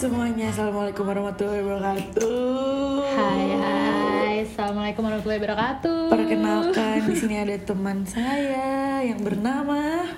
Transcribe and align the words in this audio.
semuanya, 0.00 0.48
Assalamualaikum 0.48 1.04
warahmatullahi 1.04 1.60
wabarakatuh. 1.60 3.04
Hai 3.04 3.52
hai, 3.52 4.34
assalamualaikum 4.48 5.04
warahmatullahi 5.04 5.44
wabarakatuh. 5.44 6.08
Perkenalkan 6.08 7.04
di 7.04 7.14
sini 7.20 7.36
ada 7.36 7.52
teman 7.60 8.08
saya 8.08 9.04
yang 9.04 9.20
bernama 9.20 10.08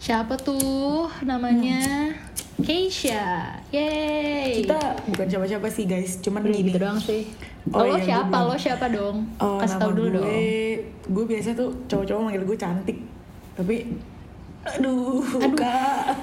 Siapa 0.00 0.40
tuh 0.40 1.12
namanya? 1.28 2.08
Keisha. 2.56 3.52
Yeay. 3.68 4.64
kita 4.64 4.80
bukan 5.12 5.26
siapa-siapa 5.28 5.68
sih 5.68 5.84
guys, 5.84 6.24
cuman 6.24 6.48
Udah 6.48 6.56
gini. 6.56 6.72
gitu 6.72 6.78
doang 6.80 6.96
sih. 6.96 7.28
Oh, 7.68 7.84
lo 7.84 8.00
iya, 8.00 8.16
siapa? 8.24 8.36
Lo 8.48 8.56
siapa 8.56 8.88
dong? 8.88 9.28
Oh, 9.44 9.60
Kasih 9.60 9.76
tau 9.76 9.92
dulu 9.92 10.24
gue, 10.24 10.24
dong. 10.24 11.12
gue 11.12 11.24
biasa 11.36 11.52
tuh 11.52 11.68
cowok-cowok 11.84 12.32
manggil 12.32 12.48
gue 12.48 12.56
cantik, 12.56 12.98
tapi 13.60 13.92
aduh, 14.64 15.20
Aduh. 15.20 15.52
kak, 15.52 16.16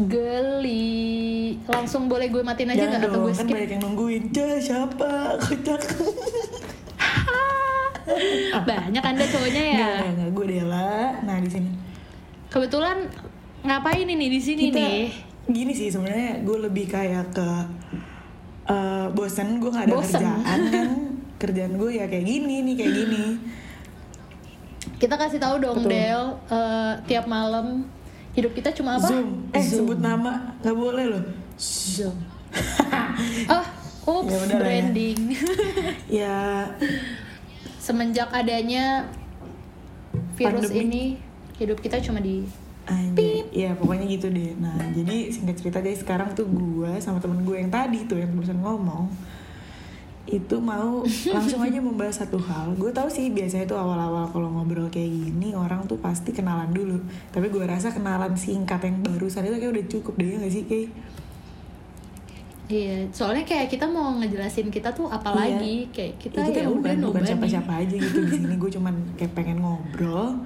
Geli. 0.00 1.56
Langsung 1.64 2.06
boleh 2.06 2.28
gue 2.28 2.40
matiin 2.40 2.70
aja 2.70 2.84
nggak 2.86 3.00
atau 3.02 3.20
gue 3.22 3.32
kan 3.32 3.42
skip? 3.42 3.54
banyak 3.54 3.70
yang 3.70 3.82
nungguin. 3.82 4.22
Cah, 4.30 4.56
siapa? 4.56 5.10
Kocak. 5.38 5.80
Banyak 8.60 9.04
anda 9.04 9.24
cowoknya 9.24 9.62
ya. 9.62 9.76
Enggak, 9.78 10.06
enggak, 10.10 10.30
gue 10.32 10.44
Dela. 10.48 10.90
Nah 11.22 11.36
di 11.38 11.48
sini 11.48 11.70
Kebetulan 12.48 13.06
ngapain 13.60 14.02
ini 14.04 14.26
di 14.26 14.40
sini 14.40 14.62
kita 14.66 14.80
nih? 14.80 15.04
gini 15.46 15.70
sih 15.70 15.86
sebenarnya 15.86 16.40
gue 16.40 16.58
lebih 16.60 16.86
kayak 16.86 17.30
ke 17.30 17.48
eh, 18.66 19.06
bosen 19.10 19.58
gue 19.58 19.68
nggak 19.68 19.86
ada 19.86 19.94
Bosen. 19.94 20.16
kerjaan 20.16 20.60
kan 20.68 20.88
kerjaan 21.42 21.72
gue 21.74 21.90
ya 21.92 22.06
kayak 22.06 22.24
gini 22.24 22.62
nih 22.62 22.74
kayak 22.74 22.92
gini 22.96 23.24
Kita 24.96 25.14
kasih 25.14 25.38
tahu 25.38 25.56
dong 25.58 25.80
Betul. 25.80 25.90
Del, 25.92 26.22
eh, 26.48 26.92
tiap 27.04 27.24
malam 27.26 27.84
hidup 28.32 28.52
kita 28.52 28.70
cuma 28.70 28.96
apa? 28.96 29.06
zoom 29.06 29.50
eh 29.50 29.60
Zoom. 29.60 29.86
sebut 29.86 29.98
nama 29.98 30.54
nggak 30.58 30.76
boleh 30.76 31.04
loh 31.08 31.24
Zoom. 31.56 32.16
oh, 33.46 33.64
oops, 34.10 34.28
Ya 34.28 34.38
udah 34.38 34.46
lah 34.46 34.48
ya. 34.48 34.60
branding. 34.60 35.18
ya 36.22 36.38
Semenjak 37.76 38.30
adanya 38.30 39.08
virus 40.34 40.68
Pandemi. 40.68 40.84
ini, 40.84 41.04
hidup 41.56 41.78
kita 41.78 41.98
cuma 41.98 42.18
di 42.18 42.44
anjir 42.82 43.46
ya 43.50 43.70
pokoknya 43.72 44.06
gitu 44.08 44.26
deh 44.28 44.56
nah 44.56 44.74
jadi 44.90 45.30
singkat 45.30 45.56
cerita 45.56 45.78
guys 45.78 46.00
sekarang 46.00 46.32
tuh 46.32 46.42
gue 46.44 46.90
sama 46.98 47.20
temen 47.20 47.38
gue 47.40 47.54
yang 47.54 47.70
tadi 47.70 48.02
tuh 48.04 48.18
yang 48.18 48.32
barusan 48.32 48.58
ngomong 48.58 49.06
itu 50.30 50.56
mau 50.56 51.02
langsung 51.34 51.60
aja 51.60 51.78
membahas 51.78 52.22
satu 52.22 52.38
hal. 52.38 52.72
Gue 52.74 52.90
tahu 52.90 53.10
sih 53.10 53.28
biasanya 53.28 53.66
tuh 53.66 53.76
awal-awal 53.76 54.30
kalau 54.30 54.48
ngobrol 54.48 54.86
kayak 54.86 55.10
gini 55.10 55.52
orang 55.52 55.82
tuh 55.84 55.98
pasti 55.98 56.30
kenalan 56.30 56.70
dulu. 56.70 57.02
Tapi 57.28 57.50
gue 57.50 57.64
rasa 57.66 57.90
kenalan 57.90 58.32
singkat 58.32 58.80
yang 58.86 59.02
barusan 59.02 59.44
itu 59.44 59.58
kayak 59.58 59.72
udah 59.74 59.86
cukup. 59.90 60.12
Deh 60.14 60.26
ya 60.26 60.36
gak 60.38 60.52
sih 60.52 60.64
kayak 60.64 60.88
Iya, 62.70 63.02
soalnya 63.10 63.42
kayak 63.42 63.66
kita 63.66 63.82
mau 63.82 64.14
ngejelasin 64.22 64.70
kita 64.70 64.94
tuh 64.94 65.10
apa 65.10 65.34
Iya. 65.34 65.58
lagi, 65.58 65.76
kayak 65.90 66.22
kita 66.22 66.38
Ya, 66.38 66.46
kita 66.46 66.60
ya 66.62 66.68
udah 66.70 66.78
bukan, 66.94 66.96
bukan 67.10 67.22
siapa-siapa 67.26 67.72
aja 67.82 67.94
gitu 67.98 68.18
di 68.22 68.30
sini. 68.30 68.54
Gue 68.54 68.70
cuman 68.70 68.94
kayak 69.18 69.34
pengen 69.34 69.58
ngobrol 69.58 70.38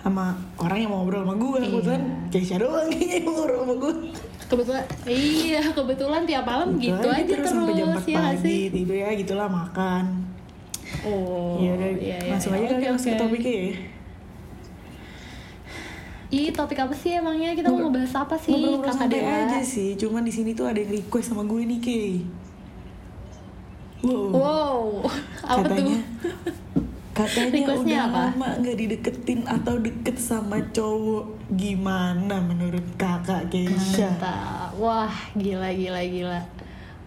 sama 0.00 0.32
orang 0.56 0.78
yang 0.78 0.90
mau 0.90 0.98
ngobrol 1.00 1.22
sama 1.22 1.34
gue 1.36 1.56
Iya. 1.56 1.68
kebetulan 1.70 2.02
Keisha 2.28 2.56
doang 2.56 2.88
kayaknya 2.88 3.14
yang 3.16 3.24
mau 3.24 3.34
ngobrol 3.36 3.58
sama 3.60 3.74
gue 3.76 3.94
Kebetulan, 4.50 4.82
iya 5.06 5.62
kebetulan 5.62 6.22
tiap 6.26 6.42
malam 6.42 6.74
gitu, 6.74 7.06
aja 7.06 7.22
terus, 7.22 7.46
sampai 7.46 7.70
jam 7.70 7.94
4 7.94 8.02
ya 8.04 8.18
pagi 8.18 8.42
sih? 8.42 8.60
tidur 8.68 8.96
ya 8.96 9.08
gitulah 9.14 9.46
makan 9.46 10.04
Oh, 11.00 11.54
Iya 11.56 11.70
udah 11.72 11.88
iya, 11.94 12.18
iya, 12.18 12.30
langsung 12.34 12.50
iya. 12.50 12.66
aja 12.66 12.74
kali 12.74 12.86
masuk 12.90 13.08
ke 13.08 13.16
topiknya 13.16 13.52
ya 13.54 13.70
Ih, 16.30 16.50
topik 16.50 16.78
apa 16.78 16.94
sih 16.94 17.10
emangnya? 17.12 17.54
Kita 17.54 17.68
mau 17.68 17.78
ngebahas 17.84 18.22
apa 18.22 18.34
sih, 18.34 18.50
Ngobrol-ngobrol 18.50 18.90
santai 18.92 19.22
aja 19.22 19.58
sih 19.60 19.94
cuman 19.94 20.22
di 20.22 20.30
sini 20.30 20.50
tuh 20.50 20.66
ada 20.66 20.78
yang 20.78 20.90
request 20.92 21.30
sama 21.30 21.42
gue 21.42 21.62
nih 21.64 21.78
Kay 21.78 22.10
wow, 24.02 24.30
Wow, 24.30 24.78
apa 25.46 25.62
katanya 25.68 25.98
tuh? 25.98 26.79
Katanya 27.20 27.50
Requestnya 27.52 27.98
udah 28.00 28.08
apa? 28.08 28.22
lama 28.32 28.48
nggak 28.64 28.76
dideketin 28.80 29.40
atau 29.44 29.74
deket 29.76 30.16
sama 30.16 30.56
cowok 30.72 31.24
gimana 31.52 32.40
menurut 32.40 32.86
kakak 32.96 33.52
Keisha 33.52 34.16
Mantap. 34.16 34.72
Wah, 34.80 35.12
gila 35.36 35.68
gila 35.76 36.00
gila. 36.08 36.40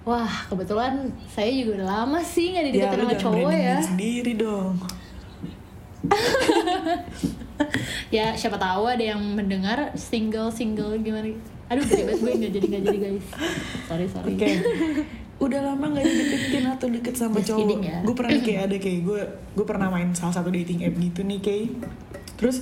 Wah, 0.03 0.31
kebetulan 0.51 1.09
saya 1.31 1.49
juga 1.49 1.81
udah 1.81 1.87
lama 1.87 2.19
sih 2.21 2.53
nggak 2.53 2.63
ya 2.63 2.67
dideketin 2.69 2.99
lu 2.99 3.05
sama 3.07 3.17
cowok 3.17 3.49
ya. 3.49 3.57
diri 3.57 3.83
sendiri 3.87 4.31
dong 4.35 4.75
Ya, 8.13 8.37
siapa 8.37 8.61
tahu 8.61 8.85
ada 8.85 9.01
yang 9.01 9.17
mendengar 9.33 9.97
single 9.97 10.53
single 10.53 10.93
gimana? 11.01 11.33
Aduh, 11.71 11.81
gede 11.81 12.05
banget 12.05 12.21
gue 12.21 12.33
nggak 12.37 12.53
jadi 12.53 12.65
nggak 12.69 12.83
jadi 12.85 12.97
guys. 13.01 13.27
Sorry 13.89 14.05
sorry. 14.05 14.37
Oke. 14.37 14.51
Udah 15.35 15.59
lama 15.61 15.85
gak 15.89 16.03
dideketin 16.03 16.65
atau 16.67 16.87
deket 16.87 17.13
sama 17.13 17.37
Just 17.37 17.51
cowok. 17.51 17.79
ya. 17.79 17.99
Gue 18.01 18.13
pernah 18.13 18.31
kayak 18.37 18.61
ada 18.63 18.77
kayak 18.77 18.99
gue 19.01 19.21
gue 19.53 19.65
pernah 19.65 19.87
main 19.87 20.09
salah 20.11 20.31
satu 20.31 20.49
dating 20.49 20.81
app 20.81 20.95
gitu 20.95 21.21
nih 21.21 21.39
kayak. 21.39 21.69
Terus 22.35 22.57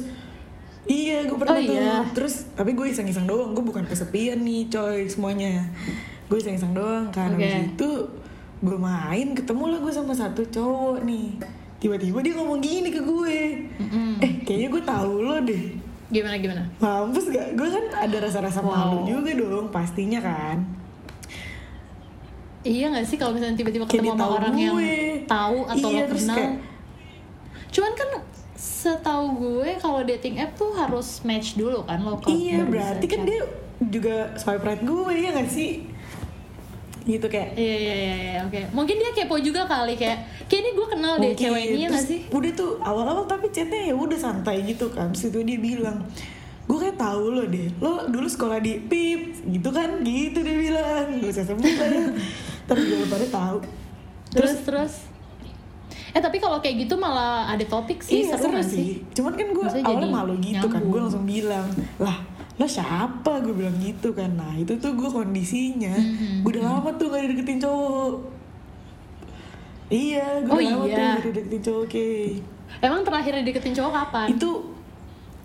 iya 0.84 1.24
gue 1.24 1.36
pernah 1.36 1.56
Oh, 1.56 1.62
tuh. 1.62 1.76
iya. 1.76 1.96
Terus 2.12 2.34
tapi 2.52 2.72
gue 2.72 2.88
iseng-iseng 2.88 3.26
doang. 3.26 3.52
Gue 3.52 3.62
bukan 3.62 3.84
kesepian 3.84 4.40
nih 4.40 4.66
coy 4.68 5.06
semuanya. 5.06 5.68
Gue 6.26 6.38
iseng-iseng 6.38 6.72
doang. 6.72 7.08
Oke. 7.08 7.20
Habis 7.20 7.54
itu 7.70 7.90
gue 8.62 8.78
main 8.78 9.28
ketemu 9.32 9.64
lah 9.68 9.80
gue 9.80 9.92
sama 9.92 10.14
satu 10.14 10.42
cowok 10.44 11.02
nih. 11.02 11.38
Tiba-tiba 11.78 12.20
dia 12.20 12.34
ngomong 12.36 12.60
gini 12.60 12.90
ke 12.90 13.02
gue. 13.02 13.38
Mm-mm. 13.76 14.22
Eh 14.22 14.42
kayaknya 14.42 14.70
gue 14.70 14.84
tahu 14.84 15.14
lo 15.20 15.38
deh. 15.40 15.64
Gimana 16.08 16.36
gimana? 16.36 16.64
Mampus 16.78 17.30
gak? 17.30 17.54
Gue 17.54 17.68
kan 17.68 17.86
ada 18.00 18.18
rasa-rasa 18.20 18.60
Wow. 18.60 18.70
malu 18.70 18.98
juga 19.08 19.32
dong 19.32 19.70
pastinya 19.70 20.20
kan. 20.20 20.62
Iya 22.62 22.86
nggak 22.88 23.04
sih 23.04 23.16
kalau 23.16 23.34
misalnya 23.34 23.58
tiba-tiba 23.58 23.86
ketemu 23.86 24.14
sama 24.14 24.26
orang 24.36 24.54
yang 24.54 24.76
gue. 24.76 25.26
tahu 25.26 25.58
atau 25.66 25.88
Iya, 25.88 26.04
lo 26.04 26.14
kenal? 26.14 26.38
kayak- 26.38 26.58
Cuman 27.72 27.92
kan 27.94 28.10
setahu 28.54 29.26
gue 29.36 29.70
kalau 29.76 30.00
dating 30.04 30.38
app 30.38 30.54
tuh 30.54 30.70
harus 30.72 31.24
match 31.24 31.56
dulu 31.56 31.82
kan 31.82 31.98
lo 32.00 32.22
Iya 32.24 32.62
berarti 32.64 33.06
kan 33.06 33.20
chat. 33.20 33.28
dia 33.28 33.42
juga 33.84 34.16
swipe 34.36 34.62
right 34.62 34.78
gue 34.80 35.14
ya 35.16 35.30
gak 35.32 35.48
sih? 35.48 35.90
Gitu 37.02 37.26
kayak 37.26 37.58
Iya 37.58 37.76
iya 37.76 37.96
iya 37.96 38.16
iya, 38.16 38.34
oke. 38.44 38.62
Mungkin 38.72 38.96
dia 38.96 39.10
kepo 39.12 39.36
juga 39.36 39.66
kali 39.66 39.98
kayak 39.98 40.22
kayak 40.46 40.62
ini 40.62 40.72
gue 40.72 40.88
kenal 40.88 41.14
deh 41.18 41.34
cewek 41.34 41.64
ini 41.68 41.80
ya 41.80 41.90
nggak 41.90 41.98
Terus 41.98 42.06
sih? 42.08 42.20
Udah 42.30 42.52
tuh 42.54 42.72
awal-awal 42.80 43.26
tapi 43.26 43.50
chatnya 43.50 43.82
ya 43.84 43.96
udah 43.96 44.14
santai 44.16 44.62
gitu 44.62 44.86
kan 44.88 45.10
Terus 45.10 45.34
itu 45.34 45.42
dia 45.42 45.58
bilang 45.58 45.98
Gue 46.70 46.78
kayak 46.78 46.98
tahu 46.98 47.24
lo 47.36 47.44
deh 47.50 47.68
Lo 47.82 48.06
dulu 48.08 48.28
sekolah 48.30 48.62
di 48.62 48.80
PIP 48.86 49.44
Gitu 49.50 49.70
kan 49.74 50.02
gitu 50.06 50.40
dia 50.46 50.56
bilang 50.56 51.20
Gak 51.20 51.32
usah 51.34 51.46
sebut 51.46 51.66
ya 51.68 51.88
Tapi 52.70 52.82
gue 52.88 53.08
pada 53.10 53.28
tahu 53.28 53.58
Terus 54.32 54.64
terus. 54.64 54.94
Eh 56.12 56.20
tapi 56.20 56.44
kalau 56.44 56.60
kayak 56.60 56.88
gitu 56.88 56.96
malah 57.00 57.48
ada 57.48 57.64
topik 57.64 58.04
sih 58.04 58.28
iya 58.28 58.36
seru 58.36 58.60
sih. 58.64 58.68
sih? 58.68 58.92
Cuman 59.16 59.36
kan 59.36 59.48
gue 59.52 59.64
awalnya 59.64 59.84
jadi 59.84 60.08
malu 60.08 60.34
gitu 60.40 60.68
kan. 60.68 60.82
Gue 60.84 60.88
nyambung. 60.88 61.04
langsung 61.08 61.26
bilang, 61.28 61.68
lah 62.00 62.18
lo 62.60 62.68
siapa? 62.68 63.40
Gue 63.44 63.56
bilang 63.56 63.76
gitu 63.80 64.12
kan. 64.12 64.32
Nah 64.36 64.56
itu 64.60 64.76
tuh 64.80 64.96
gue 64.96 65.08
kondisinya. 65.08 65.96
Mhm. 65.96 66.44
Gue 66.44 66.52
udah 66.60 66.64
lama 66.68 66.90
tuh 66.96 67.12
gak 67.12 67.24
dideketin 67.28 67.60
cowok. 67.64 68.14
Iya, 69.92 70.48
gue 70.48 70.52
Oh 70.52 70.60
udah 70.60 70.72
lama 70.72 70.86
iya. 70.88 70.96
tuh 70.96 71.04
gak 71.04 71.24
dideketin 71.28 71.62
cowok. 71.64 71.84
Oke. 71.88 72.10
Emang 72.80 73.02
terakhir 73.04 73.34
deketin 73.44 73.74
cowok 73.76 73.92
kapan? 73.92 74.28
Itu 74.32 74.50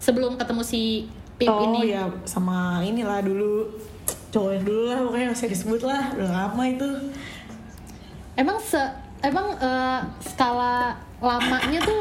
Sebelum 0.07 0.39
ketemu 0.39 0.63
si 0.63 1.11
Pip 1.35 1.51
oh 1.51 1.75
ini. 1.75 1.91
ya 1.91 2.07
sama 2.23 2.79
inilah 2.81 3.27
dulu. 3.27 3.67
Cowok 4.31 4.51
yang 4.55 4.65
dulu 4.65 4.83
lah 4.87 4.99
pokoknya 5.03 5.27
masih 5.35 5.49
disebut 5.51 5.83
lah. 5.83 6.15
Udah 6.15 6.31
lama 6.31 6.63
itu. 6.63 6.89
Emang 8.39 8.57
se 8.63 8.79
emang 9.27 9.51
eh, 9.59 9.99
skala 10.23 10.95
lamanya 11.19 11.83
tuh 11.83 12.01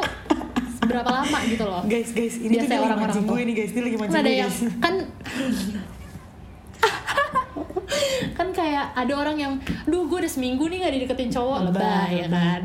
berapa 0.85 1.09
lama 1.09 1.37
gitu 1.49 1.65
loh? 1.65 1.81
guys 1.89 2.13
guys 2.13 2.37
ini 2.37 2.61
tuh 2.61 2.69
Biasa 2.69 2.73
lagi 2.77 2.85
orang-orang 2.85 3.15
tuh. 3.17 3.25
gue 3.25 3.41
nih 3.41 3.55
guys. 3.57 3.71
Dia 3.73 3.81
lagi 3.81 3.95
kan 3.95 4.01
mancing 4.05 4.21
ada 4.21 4.31
yang 4.31 4.51
guys. 4.53 4.59
kan 4.77 4.95
kan 8.37 8.47
kayak 8.51 8.85
ada 8.93 9.13
orang 9.15 9.37
yang 9.39 9.53
duh 9.87 10.05
gue 10.05 10.17
udah 10.21 10.31
seminggu 10.31 10.67
nih 10.69 10.77
gak 10.85 10.93
dideketin 10.93 11.29
cowok. 11.33 11.71
Lebay, 11.71 11.81
lebay 11.81 12.11
ya 12.21 12.27
kan? 12.29 12.61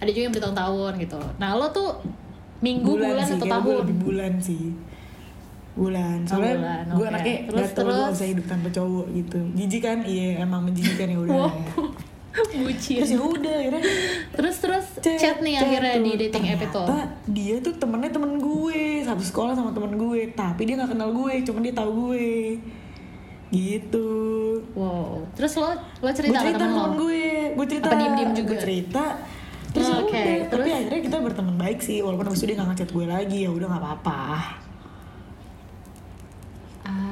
Ada 0.00 0.10
juga 0.10 0.24
yang 0.24 0.34
bertahun-tahun 0.34 0.92
gitu. 0.98 1.20
Nah 1.38 1.50
lo 1.54 1.66
tuh 1.70 1.90
minggu 2.62 2.90
bulan, 2.94 3.26
sih, 3.26 3.34
atau 3.36 3.46
tahun? 3.50 3.74
lebih 3.84 3.96
bulan 3.98 4.32
sih. 4.38 4.64
Bulan. 5.72 6.18
Oh, 6.22 6.28
soalnya 6.28 6.54
bulan, 6.60 6.84
gue 6.84 6.96
oke. 7.02 7.10
anaknya 7.10 7.36
Terus, 7.48 7.60
gak 7.60 7.72
tau 7.74 7.82
gue 7.82 7.92
terus? 7.92 8.12
bisa 8.14 8.26
hidup 8.30 8.46
tanpa 8.46 8.68
cowok 8.70 9.06
gitu. 9.10 9.38
Jijik 9.58 9.82
kan? 9.82 9.98
Iya 10.06 10.26
emang 10.46 10.60
menjijikan 10.62 11.06
ya 11.10 11.18
udah. 11.18 11.34
Wow. 11.34 11.52
Terus 12.32 12.48
bucin 12.56 13.04
ya 13.04 13.20
udah 13.20 13.54
akhirnya. 13.60 13.82
Terus 14.32 14.56
terus 14.56 14.86
chat, 15.04 15.44
nih 15.44 15.52
chat 15.52 15.68
akhirnya 15.68 15.94
tuh. 16.00 16.04
di 16.04 16.12
dating 16.16 16.44
app 16.48 16.62
itu. 16.64 16.82
Dia 17.28 17.54
tuh 17.60 17.74
temennya 17.76 18.08
temen 18.08 18.40
gue 18.40 18.80
satu 19.04 19.20
sekolah 19.20 19.52
sama 19.52 19.70
temen 19.76 20.00
gue. 20.00 20.32
Tapi 20.32 20.60
dia 20.64 20.80
nggak 20.80 20.96
kenal 20.96 21.12
gue 21.12 21.32
cuma 21.44 21.60
dia 21.60 21.74
tahu 21.76 21.90
gue. 22.08 22.56
Gitu. 23.52 24.08
Wow. 24.72 25.28
Terus 25.36 25.52
lo 25.60 25.76
lo 25.76 26.08
gue 26.08 26.12
cerita, 26.16 26.40
cerita 26.40 26.56
ke 26.56 26.60
temen 26.64 26.72
sama 26.72 26.88
lo? 26.88 27.04
gue. 27.04 27.24
Gue 27.52 27.66
cerita 27.68 27.86
Apa 27.92 27.96
diem-diem 28.00 28.32
juga? 28.32 28.48
gue 28.48 28.58
cerita 28.64 29.04
terus 30.12 30.28
ya 30.28 30.28
oke. 30.28 30.36
udah 30.36 30.48
tapi 30.52 30.60
Terus? 30.62 30.76
akhirnya 30.76 31.00
kita 31.08 31.16
berteman 31.24 31.56
baik 31.56 31.78
sih 31.80 31.98
walaupun 32.04 32.26
abis 32.28 32.40
itu 32.44 32.46
dia 32.52 32.56
nggak 32.60 32.68
ngechat 32.76 32.90
gue 32.92 33.06
lagi 33.08 33.38
ya 33.44 33.50
udah 33.50 33.66
nggak 33.72 33.82
apa-apa. 33.82 34.20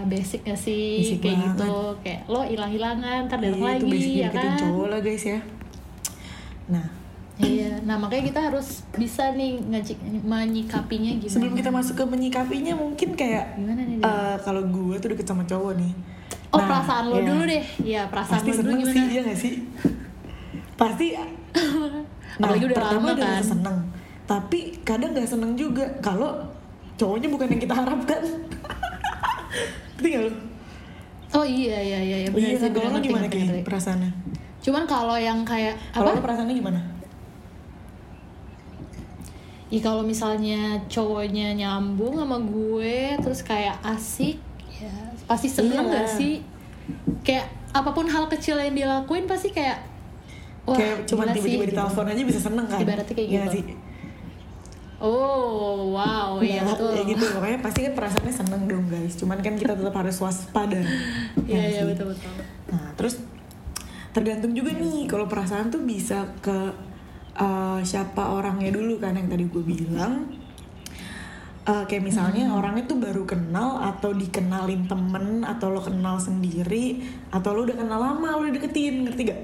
Basic 0.01 0.43
gak 0.43 0.59
sih? 0.59 1.05
Basic 1.05 1.19
kayak 1.23 1.37
banget. 1.39 1.55
gitu 1.55 1.73
kayak 2.03 2.21
lo 2.27 2.41
hilang-hilangan 2.43 3.21
ntar 3.31 3.39
datang 3.39 3.63
Iya, 3.63 3.71
itu 3.79 3.85
lagi 3.87 3.91
basic 3.93 4.15
ya 4.17 4.29
kan? 4.33 4.57
cowok 4.59 4.87
lah 4.91 5.01
guys 5.05 5.25
ya. 5.25 5.39
Nah. 6.67 6.87
Iya 7.41 7.71
nah 7.89 7.97
makanya 7.97 8.25
kita 8.29 8.41
harus 8.53 8.69
bisa 8.93 9.33
nih 9.33 9.61
ngajik 9.61 9.97
menyikapinya 10.25 11.13
gimana? 11.17 11.33
Sebelum 11.33 11.55
kita 11.57 11.71
masuk 11.71 11.95
ke 11.97 12.05
menyikapinya 12.05 12.75
mungkin 12.77 13.09
kayak 13.17 13.57
gimana 13.57 13.81
nih 13.87 13.97
eh, 14.03 14.37
kalau 14.45 14.63
gue 14.67 14.97
tuh 14.99 15.09
deket 15.15 15.25
sama 15.29 15.45
cowok 15.47 15.73
nih. 15.79 15.93
Oh 16.51 16.59
Nah, 16.59 16.67
perasaan 16.67 17.05
lo 17.07 17.17
iya. 17.17 17.29
dulu 17.31 17.43
deh. 17.47 17.65
Iya 17.81 18.03
perasaan 18.11 18.35
pasti 18.41 18.51
lo 18.51 18.55
dulu 18.57 18.61
seneng 18.67 18.79
gimana? 18.83 18.93
sih 18.97 19.05
iya 19.09 19.21
gak 19.23 19.39
sih? 19.39 19.53
Pasti 20.75 21.07
nah 22.41 22.49
Apalagi 22.49 22.65
udah 22.67 22.77
pertama 22.77 23.09
lama 23.11 23.21
kan. 23.21 23.43
seneng 23.45 23.77
tapi 24.25 24.59
kadang 24.81 25.13
gak 25.13 25.29
seneng 25.29 25.53
juga 25.53 25.85
kalau 26.01 26.41
cowoknya 26.97 27.29
bukan 27.29 27.47
yang 27.51 27.61
kita 27.61 27.75
harapkan 27.75 28.21
lu? 30.01 30.33
oh 31.31 31.45
iya 31.45 31.79
iya 31.79 31.99
iya, 32.01 32.17
iya 32.25 32.29
benar 32.29 32.49
iya 32.49 32.57
sih 32.57 32.71
kalau 32.71 32.99
gimana 32.99 33.27
kayak 33.27 33.63
perasaannya 33.63 34.11
cuman 34.61 34.83
kalau 34.85 35.15
yang 35.15 35.45
kayak 35.45 35.77
kalau 35.93 36.11
apa 36.11 36.17
lu 36.17 36.25
perasaannya 36.25 36.57
gimana 36.57 36.81
Ya 39.71 39.79
kalau 39.79 40.03
misalnya 40.03 40.83
cowoknya 40.91 41.55
nyambung 41.55 42.19
sama 42.19 42.43
gue 42.43 43.15
terus 43.23 43.39
kayak 43.41 43.79
asik 43.87 44.35
ya 44.67 44.91
pasti 45.31 45.47
seneng 45.47 45.87
Iya. 45.87 45.95
gak 45.95 46.09
sih? 46.11 46.43
Kayak 47.23 47.47
apa 47.71 47.95
pun 47.95 48.11
hal 48.11 48.27
kecil 48.27 48.59
yang 48.59 48.75
dia 48.75 48.91
lakuin 48.91 49.31
pasti 49.31 49.55
kayak 49.55 49.79
wah 50.71 50.77
kayak 50.77 50.97
cuma 51.05 51.23
tiba-tiba 51.27 51.47
gitu. 51.61 51.71
ditelepon 51.73 52.07
aja 52.07 52.23
bisa 52.25 52.41
seneng 52.41 52.67
kan 52.67 52.79
Ibaratnya 52.79 53.13
kayak 53.13 53.29
Iya 53.29 53.43
gitu. 53.45 53.53
sih 53.53 53.65
Oh 55.01 55.91
wow 55.91 56.37
iya 56.39 56.61
Nah, 56.61 56.77
betul. 56.77 56.93
ya 56.93 57.03
gitu 57.05 57.25
makanya 57.35 57.59
pasti 57.61 57.79
kan 57.83 57.93
perasaannya 57.95 58.35
seneng 58.35 58.63
dong 58.65 58.85
guys 58.87 59.17
cuman 59.17 59.39
kan 59.39 59.55
kita 59.55 59.73
tetap 59.73 59.95
harus 59.95 60.17
waspada 60.19 60.77
Iya 61.49 61.57
Ya 61.57 61.63
iya 61.67 61.81
sih? 61.81 61.87
betul 61.89 62.07
betul. 62.13 62.33
Nah, 62.69 62.89
terus 62.95 63.15
tergantung 64.11 64.53
juga 64.53 64.71
nih 64.73 65.07
kalau 65.07 65.25
perasaan 65.25 65.69
tuh 65.69 65.81
bisa 65.81 66.29
ke 66.41 66.53
uh, 67.33 67.81
siapa 67.81 68.29
orangnya 68.29 68.71
dulu 68.71 68.97
kan 68.97 69.15
yang 69.15 69.27
tadi 69.27 69.45
gue 69.45 69.63
bilang. 69.63 70.37
Uh, 71.63 71.85
kayak 71.85 72.03
misalnya 72.03 72.49
Hmm. 72.49 72.57
orangnya 72.57 72.85
tuh 72.85 72.99
baru 72.99 73.23
kenal 73.23 73.79
atau 73.79 74.11
dikenalin 74.11 74.85
temen 74.85 75.45
atau 75.45 75.69
lo 75.69 75.79
kenal 75.79 76.17
sendiri 76.17 76.99
atau 77.31 77.53
lo 77.53 77.63
udah 77.63 77.77
kenal 77.77 78.01
lama 78.01 78.27
lo 78.33 78.43
udah 78.43 78.55
deketin 78.55 79.05
ngerti 79.05 79.23
gak? 79.29 79.41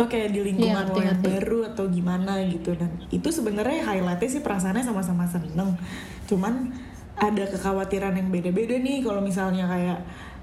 Atau 0.00 0.08
kayak 0.08 0.32
di 0.32 0.40
lingkungan 0.42 0.80
Iya, 0.82 0.90
lo 0.90 1.00
yang 1.02 1.20
baru 1.20 1.58
atau 1.66 1.84
gimana 1.86 2.40
gitu 2.42 2.72
dan 2.72 2.88
itu 3.06 3.28
sebenarnya 3.28 3.84
highlightnya 3.84 4.28
sih 4.30 4.40
perasaannya 4.40 4.80
sama-sama 4.80 5.24
seneng 5.24 5.76
cuman 6.24 6.72
ada 7.14 7.44
kekhawatiran 7.44 8.16
yang 8.16 8.28
beda-beda 8.28 8.74
nih 8.74 9.04
kalau 9.04 9.20
misalnya 9.20 9.68
kayak 9.68 10.00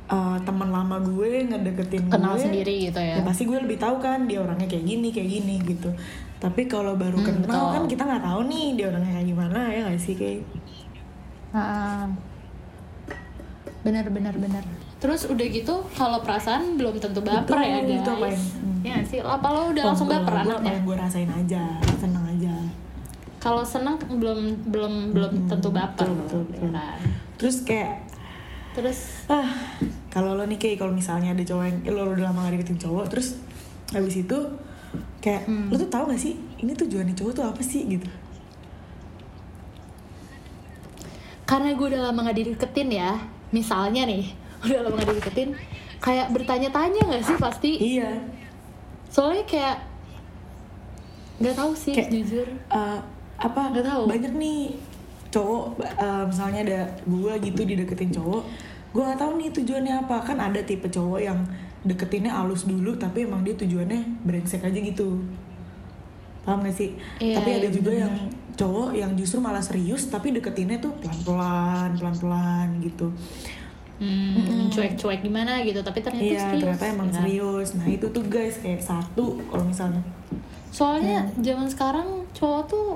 uh, 0.07 0.37
teman 0.39 0.69
lama 0.69 1.01
gue 1.01 1.41
ngedeketin 1.43 2.05
Kenal 2.05 2.37
gue 2.37 2.45
sendiri 2.45 2.73
gitu 2.85 2.99
ya. 2.99 3.17
ya 3.17 3.25
pasti 3.25 3.43
gue 3.43 3.57
lebih 3.57 3.75
tahu 3.75 3.97
kan 3.97 4.23
dia 4.23 4.39
orangnya 4.39 4.67
kayak 4.67 4.85
gini 4.85 5.09
kayak 5.09 5.29
gini 5.31 5.55
gitu 5.65 5.89
tapi 6.37 6.69
kalau 6.69 6.93
baru 6.93 7.17
Hmm, 7.17 7.41
kenal 7.41 7.49
betul. 7.49 7.73
kan 7.73 7.83
kita 7.89 8.03
nggak 8.05 8.23
tahu 8.23 8.41
nih 8.45 8.65
dia 8.73 8.85
orangnya 8.87 9.11
kayak 9.11 9.27
gimana 9.27 9.59
ya 9.67 9.79
nggak 9.83 9.97
sih 9.97 10.13
kayak 10.13 10.45
Ah. 11.49 12.05
Benar 13.81 14.05
benar 14.11 14.35
benar. 14.35 14.61
Terus 14.97 15.21
udah 15.25 15.45
gitu 15.45 15.75
kalau 15.91 16.19
perasaan 16.19 16.73
belum 16.73 16.97
tentu 16.97 17.21
baper 17.21 17.53
Betul, 17.53 17.61
ya 17.63 17.79
guys. 17.79 17.93
itu 17.95 18.09
apa 18.09 18.25
yang- 18.27 18.49
hmm. 18.55 18.77
Ya 18.81 18.95
sih, 19.01 19.19
apa 19.19 19.47
lo 19.47 19.69
udah 19.69 19.83
Oh, 19.83 19.87
langsung 19.87 20.07
baper 20.07 20.33
anaknya? 20.39 20.73
gue 20.79 20.95
rasain 20.95 21.29
aja 21.29 21.63
seneng 21.95 22.25
aja 22.27 22.55
Kalau 23.37 23.61
senang 23.61 23.93
belum 24.01 24.39
belum 24.65 24.93
belum 25.11 25.31
Hmm, 25.35 25.47
tentu 25.47 25.69
baper, 25.69 26.07
betul, 26.07 26.17
betul, 26.17 26.41
ya 26.41 26.45
betul. 26.49 26.69
kan? 26.73 26.99
terus 27.35 27.57
kayak 27.61 27.93
Terus 28.73 28.99
ah 29.27 29.49
kalau 30.07 30.33
lo 30.33 30.43
nih 30.43 30.55
kayak 30.55 30.77
kalau 30.77 30.89
misalnya 30.91 31.29
ada 31.31 31.43
cowok 31.43 31.63
yang 31.63 31.77
lo 31.91 32.09
udah 32.11 32.25
lama 32.25 32.39
gak 32.43 32.57
deketin 32.57 32.77
cowok 32.79 33.05
terus 33.07 33.37
habis 33.87 34.17
itu 34.19 34.37
kayak 35.19 35.45
Hmm. 35.45 35.67
lo 35.67 35.75
tuh 35.75 35.85
tahu 35.87 36.03
gak 36.07 36.17
sih 36.19 36.33
ini 36.57 36.73
tujuannya 36.73 37.13
cowok 37.13 37.33
tuh 37.33 37.45
apa 37.47 37.61
sih 37.61 37.85
gitu 37.87 38.05
karena 41.43 41.71
gue 41.71 41.87
udah 41.87 42.01
lama 42.03 42.19
gak 42.23 42.37
dideketin 42.37 42.89
ya, 42.91 43.11
misalnya 43.49 44.03
nih 44.03 44.25
udah 44.59 44.79
lama 44.81 44.95
gak 44.95 45.07
dideketin, 45.11 45.49
kayak 45.97 46.27
bertanya-tanya 46.29 47.01
nggak 47.03 47.23
sih 47.23 47.37
pasti? 47.37 47.71
iya 47.75 48.09
Soalnya 49.07 49.43
kayak 49.43 49.77
nggak 51.37 51.55
tahu 51.55 51.71
sih 51.73 51.93
Kayak- 51.93 52.11
jujur. 52.11 52.47
Eh, 52.67 52.99
apa 53.37 53.61
Nggak 53.69 53.85
tahu. 53.85 54.03
banyak 54.07 54.33
nih 54.35 54.59
cowok 55.27 55.63
eh, 55.79 56.23
misalnya 56.25 56.59
ada 56.63 56.79
gue 57.03 57.33
gitu 57.43 57.61
dideketin 57.63 58.09
cowok 58.11 58.41
gue 58.87 59.03
gak 59.03 59.19
tahu 59.19 59.37
nih 59.37 59.49
tujuannya 59.51 59.93
apa 59.99 60.17
kan 60.23 60.37
ada 60.39 60.57
tipe 60.59 60.87
cowok 60.87 61.19
yang 61.21 61.37
deketinnya 61.83 62.31
halus 62.31 62.65
dulu 62.65 62.95
tapi 62.95 63.23
emang 63.23 63.43
dia 63.43 63.53
tujuannya 63.53 64.01
brengsek 64.23 64.63
aja 64.63 64.73
gitu 64.73 65.21
paham 66.41 66.63
gak 66.63 66.73
sih 66.73 66.95
Iya, 67.17 67.37
tapi 67.37 67.49
ada 67.53 67.63
iya, 67.63 67.69
juga 67.69 67.91
bener. 67.91 68.01
yang 68.01 68.15
cowok 68.55 68.89
yang 68.91 69.11
justru 69.13 69.37
malah 69.37 69.61
serius 69.61 70.07
tapi 70.07 70.31
deketinnya 70.31 70.79
tuh 70.79 70.89
pelan 70.97 71.19
pelan 71.21 71.89
pelan 71.93 72.15
pelan 72.17 72.67
gitu 72.81 73.07
Hmm, 73.97 74.69
cuek-cuek 74.69 75.19
gimana 75.19 75.57
gitu, 75.61 75.81
tapi 75.81 75.99
ternyata 75.99 76.21
iya 76.23 76.37
serius. 76.43 76.61
ternyata 76.61 76.85
emang 76.87 77.07
ya 77.07 77.15
serius 77.17 77.69
nah 77.73 77.87
itu 77.87 78.05
tuh 78.07 78.23
guys 78.23 78.55
kayak 78.57 78.77
satu 78.79 79.41
kalau 79.43 79.63
misalnya 79.63 80.01
Soalnya 80.69 81.25
Hmm. 81.25 81.41
zaman 81.41 81.65
sekarang 81.65 82.07
cowok 82.31 82.61
tuh 82.67 82.87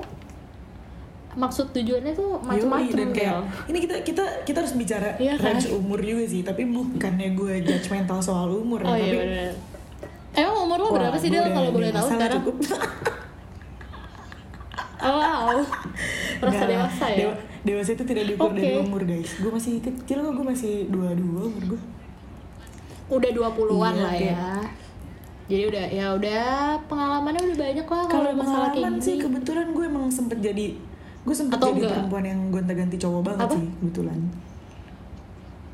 maksud 1.32 1.72
tujuannya 1.72 2.12
tuh 2.12 2.38
macam-macam 2.38 2.92
dan 2.92 3.10
kayak 3.10 3.34
ini 3.66 3.78
kita 3.80 3.94
kita 4.02 4.24
kita 4.42 4.58
harus 4.58 4.76
bicara 4.76 5.16
Iya 5.16 5.34
kan? 5.34 5.56
range 5.56 5.72
umur 5.72 5.98
juga 5.98 6.22
sih 6.24 6.40
tapi 6.40 6.62
bukannya 6.66 7.32
gue 7.32 7.54
judgmental 7.62 8.20
soal 8.20 8.52
umur 8.52 8.84
Oh 8.84 8.92
ya 8.92 9.00
iya 9.00 9.08
tapi 9.08 9.16
benar. 9.18 9.52
Emang 10.34 10.56
umur 10.62 10.78
lo 10.78 10.86
wah, 10.86 10.94
berapa 10.98 11.16
sih 11.16 11.28
Del 11.28 11.40
udah 11.40 11.52
kalau 11.52 11.70
boleh 11.72 11.90
tahu 11.90 12.06
sekarang? 12.06 12.42
Oh, 15.02 15.12
wow. 15.12 15.58
Lah, 16.40 16.52
dewasa 16.64 17.04
ya? 17.08 17.18
dewa- 17.20 17.38
dewasa 17.62 17.90
itu 17.92 18.04
tidak 18.04 18.24
diukur 18.24 18.50
dari 18.50 18.70
Oke. 18.72 18.82
umur 18.82 19.02
guys 19.02 19.30
gue 19.34 19.46
masih 19.48 19.78
kecil 19.78 20.18
kok 20.20 20.32
gue 20.32 20.46
masih 20.48 20.74
dua 20.88 21.10
dua 21.12 21.40
umur 21.44 21.62
gue 21.68 21.80
Udah 23.08 23.30
20-an 23.30 23.52
Iya, 23.92 24.00
lah 24.00 24.12
kayak- 24.12 24.32
ya. 24.32 24.50
Jadi 25.44 25.62
udah 25.66 25.84
ya 25.86 26.06
udah 26.12 26.42
pengalamannya 26.82 27.42
udah 27.44 27.58
banyak 27.60 27.86
lah 27.86 28.04
kalau 28.06 28.30
masalah 28.32 28.68
kayak 28.70 28.88
gini. 28.90 28.98
sih 29.00 29.14
kebetulan 29.16 29.66
gue 29.68 29.84
emang 29.84 30.06
sempet 30.08 30.38
jadi 30.40 30.66
gue 31.20 31.34
sempet 31.36 31.54
Atau 31.54 31.68
jadi 31.68 31.78
enggak? 31.78 31.92
perempuan 31.92 32.24
yang 32.24 32.40
gonta-ganti 32.48 32.96
cowok 32.96 33.22
banget 33.24 33.44
Apa? 33.44 33.54
sih 33.54 33.66
kebetulan 33.76 34.18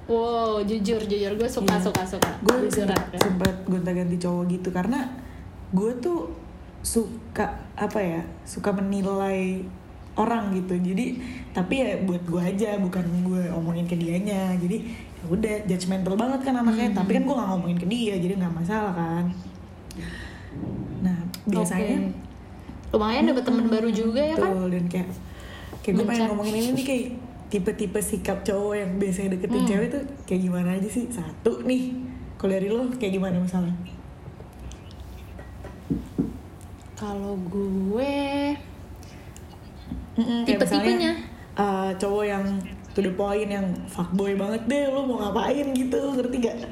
Wow, 0.06 0.64
jujur 0.64 0.99
jujur 0.99 1.32
gue 1.35 1.44
suka 1.47 1.68
Iya. 1.70 1.85
suka 1.85 2.02
suka. 2.06 2.30
gue 2.40 2.56
sempet, 2.66 2.97
sempet 3.14 3.54
gonta-ganti 3.62 4.16
cowok 4.16 4.44
gitu 4.50 4.68
karena 4.70 5.04
gue 5.70 5.90
tuh 5.99 6.32
suka 6.88 7.47
apa 7.76 8.00
ya 8.00 8.21
suka 8.45 8.73
menilai 8.73 9.61
orang 10.16 10.50
gitu 10.50 10.75
jadi 10.75 11.21
tapi 11.52 11.75
ya 11.78 12.00
buat 12.02 12.25
gue 12.25 12.40
aja 12.42 12.75
bukan 12.76 13.04
gue 13.23 13.42
omongin 13.52 13.85
ke 13.85 13.95
dianya 13.95 14.57
jadi 14.57 14.80
ya 15.14 15.25
udah 15.28 15.54
judgmental 15.64 16.14
banget 16.14 16.40
kan 16.42 16.54
anaknya 16.57 16.88
Hmm. 16.88 16.97
tapi 16.97 17.11
kan 17.12 17.23
gue 17.23 17.35
nggak 17.35 17.50
ngomongin 17.52 17.78
ke 17.78 17.87
dia 17.87 18.14
jadi 18.16 18.35
nggak 18.35 18.54
masalah 18.57 18.92
kan 18.92 19.25
nah 20.99 21.18
biasanya 21.45 21.97
Oke. 22.02 22.97
lumayan 22.97 23.25
dapet 23.26 23.45
temen 23.45 23.66
baru 23.68 23.88
juga 23.92 24.23
ya 24.23 24.35
kan? 24.35 24.49
Betul, 24.49 24.68
dan 24.73 24.85
kayak 24.88 25.09
kayak 25.78 25.95
gue 25.95 26.04
pengen 26.07 26.25
ngomongin 26.26 26.54
ini 26.57 26.71
nih 26.73 26.85
kayak 26.85 27.04
tipe-tipe 27.49 28.00
sikap 28.00 28.38
cowok 28.42 28.75
yang 28.75 28.90
biasanya 28.97 29.28
deketin 29.37 29.57
Hmm. 29.59 29.68
cewek 29.68 29.88
tuh 29.90 30.02
kayak 30.25 30.40
gimana 30.42 30.68
aja 30.75 30.88
sih 30.88 31.04
satu 31.09 31.62
nih 31.62 31.92
kalau 32.37 32.52
dari 32.52 32.68
lo 32.68 32.88
kayak 32.92 33.12
gimana 33.14 33.37
misalnya 33.38 33.73
Kalau 36.98 37.38
gue 37.46 38.14
kayak 40.16 40.46
Tipe-tipenya. 40.58 41.12
uh, 41.54 41.94
cowok 41.94 42.24
yang 42.26 42.44
to 42.90 42.98
the 42.98 43.12
point 43.12 43.46
yang 43.46 43.62
fuckboy 43.86 44.34
banget 44.34 44.66
deh 44.66 44.90
lo 44.90 45.06
mau 45.06 45.22
ngapain 45.22 45.70
gitu 45.70 45.94
ngerti 46.12 46.36
gak? 46.42 46.58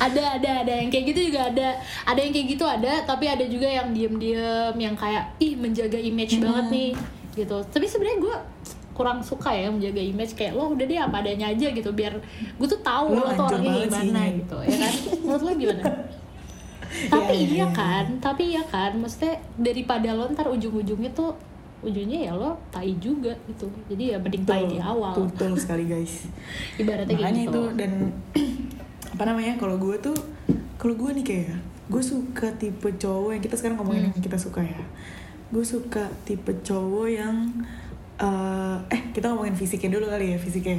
ada 0.00 0.22
ada 0.34 0.50
ada 0.62 0.72
yang 0.72 0.88
kayak 0.88 1.04
gitu 1.10 1.20
juga 1.28 1.50
ada 1.50 1.68
ada 2.04 2.18
yang 2.18 2.30
kayak 2.30 2.46
gitu 2.48 2.64
ada 2.64 3.02
tapi 3.04 3.26
ada 3.26 3.44
juga 3.44 3.66
yang 3.66 3.90
diem-diem 3.90 4.74
yang 4.74 4.94
kayak 4.94 5.34
ih 5.36 5.54
menjaga 5.54 5.98
image 6.00 6.34
Hmm. 6.36 6.46
banget 6.46 6.66
nih 6.68 6.90
gitu 7.36 7.56
tapi 7.64 7.84
sebenarnya 7.84 8.18
gue 8.20 8.36
kurang 8.92 9.18
suka 9.20 9.50
ya 9.50 9.68
menjaga 9.68 10.00
image 10.00 10.32
kayak 10.34 10.52
lo 10.52 10.70
udah 10.70 10.82
deh 10.84 10.98
apa 10.98 11.16
adanya 11.20 11.46
aja 11.48 11.66
gitu 11.68 11.90
biar 11.90 12.16
gue 12.52 12.68
tuh 12.68 12.80
tahu 12.80 13.12
Lo 13.12 13.22
lo, 13.22 13.32
tuh 13.32 13.46
orangnya 13.46 13.70
sih, 13.72 13.82
gimana 13.84 14.20
Nyet. 14.20 14.34
gitu 14.40 14.56
ya 14.60 14.76
kan 14.76 14.92
menurut 15.20 15.42
lo 15.42 15.52
gimana 15.54 15.82
tapi 17.06 17.32
Iya, 17.32 17.40
iya, 17.40 17.48
iya 17.48 17.56
iya. 17.62 17.66
kan 17.70 18.04
tapi 18.18 18.42
iya 18.50 18.62
kan 18.64 18.92
maksudnya 18.94 19.32
daripada 19.56 20.10
lo 20.10 20.28
ntar 20.28 20.46
ujung-ujungnya 20.46 21.08
tuh 21.10 21.32
ujungnya 21.80 22.28
ya 22.28 22.32
lo 22.32 22.52
tai 22.68 22.92
juga 22.96 23.32
gitu 23.46 23.64
jadi 23.86 24.12
ya 24.12 24.18
mending 24.18 24.44
tai 24.44 24.66
di 24.66 24.76
awal 24.76 25.16
Betul, 25.16 25.56
sekali 25.62 25.86
guys. 25.86 26.28
ibaratnya 26.76 27.14
Makanya 27.14 27.40
gitu 27.42 27.60
itu 27.62 27.62
dan 27.74 27.92
apa 29.14 29.22
namanya 29.24 29.56
kalau 29.56 29.76
gue 29.76 29.96
tuh 29.96 30.16
kalau 30.76 30.92
gue 30.94 31.10
nih 31.14 31.24
kayak 31.24 31.56
gue 31.86 32.02
suka 32.02 32.52
tipe 32.54 32.88
cowok 32.94 33.30
yang 33.32 33.42
kita 33.42 33.54
sekarang 33.54 33.76
ngomongin 33.76 34.02
Hmm. 34.02 34.12
yang 34.12 34.22
kita 34.22 34.36
suka 34.36 34.60
ya. 34.60 34.78
Gue 35.48 35.64
suka 35.64 36.04
tipe 36.22 36.52
cowok 36.60 37.08
yang 37.10 37.36
eh 38.16 38.76
eh 38.88 39.00
kita 39.10 39.26
ngomongin 39.28 39.52
fisiknya 39.54 39.96
dulu 39.96 40.06
kali 40.06 40.30
ya 40.30 40.38
fisiknya 40.38 40.76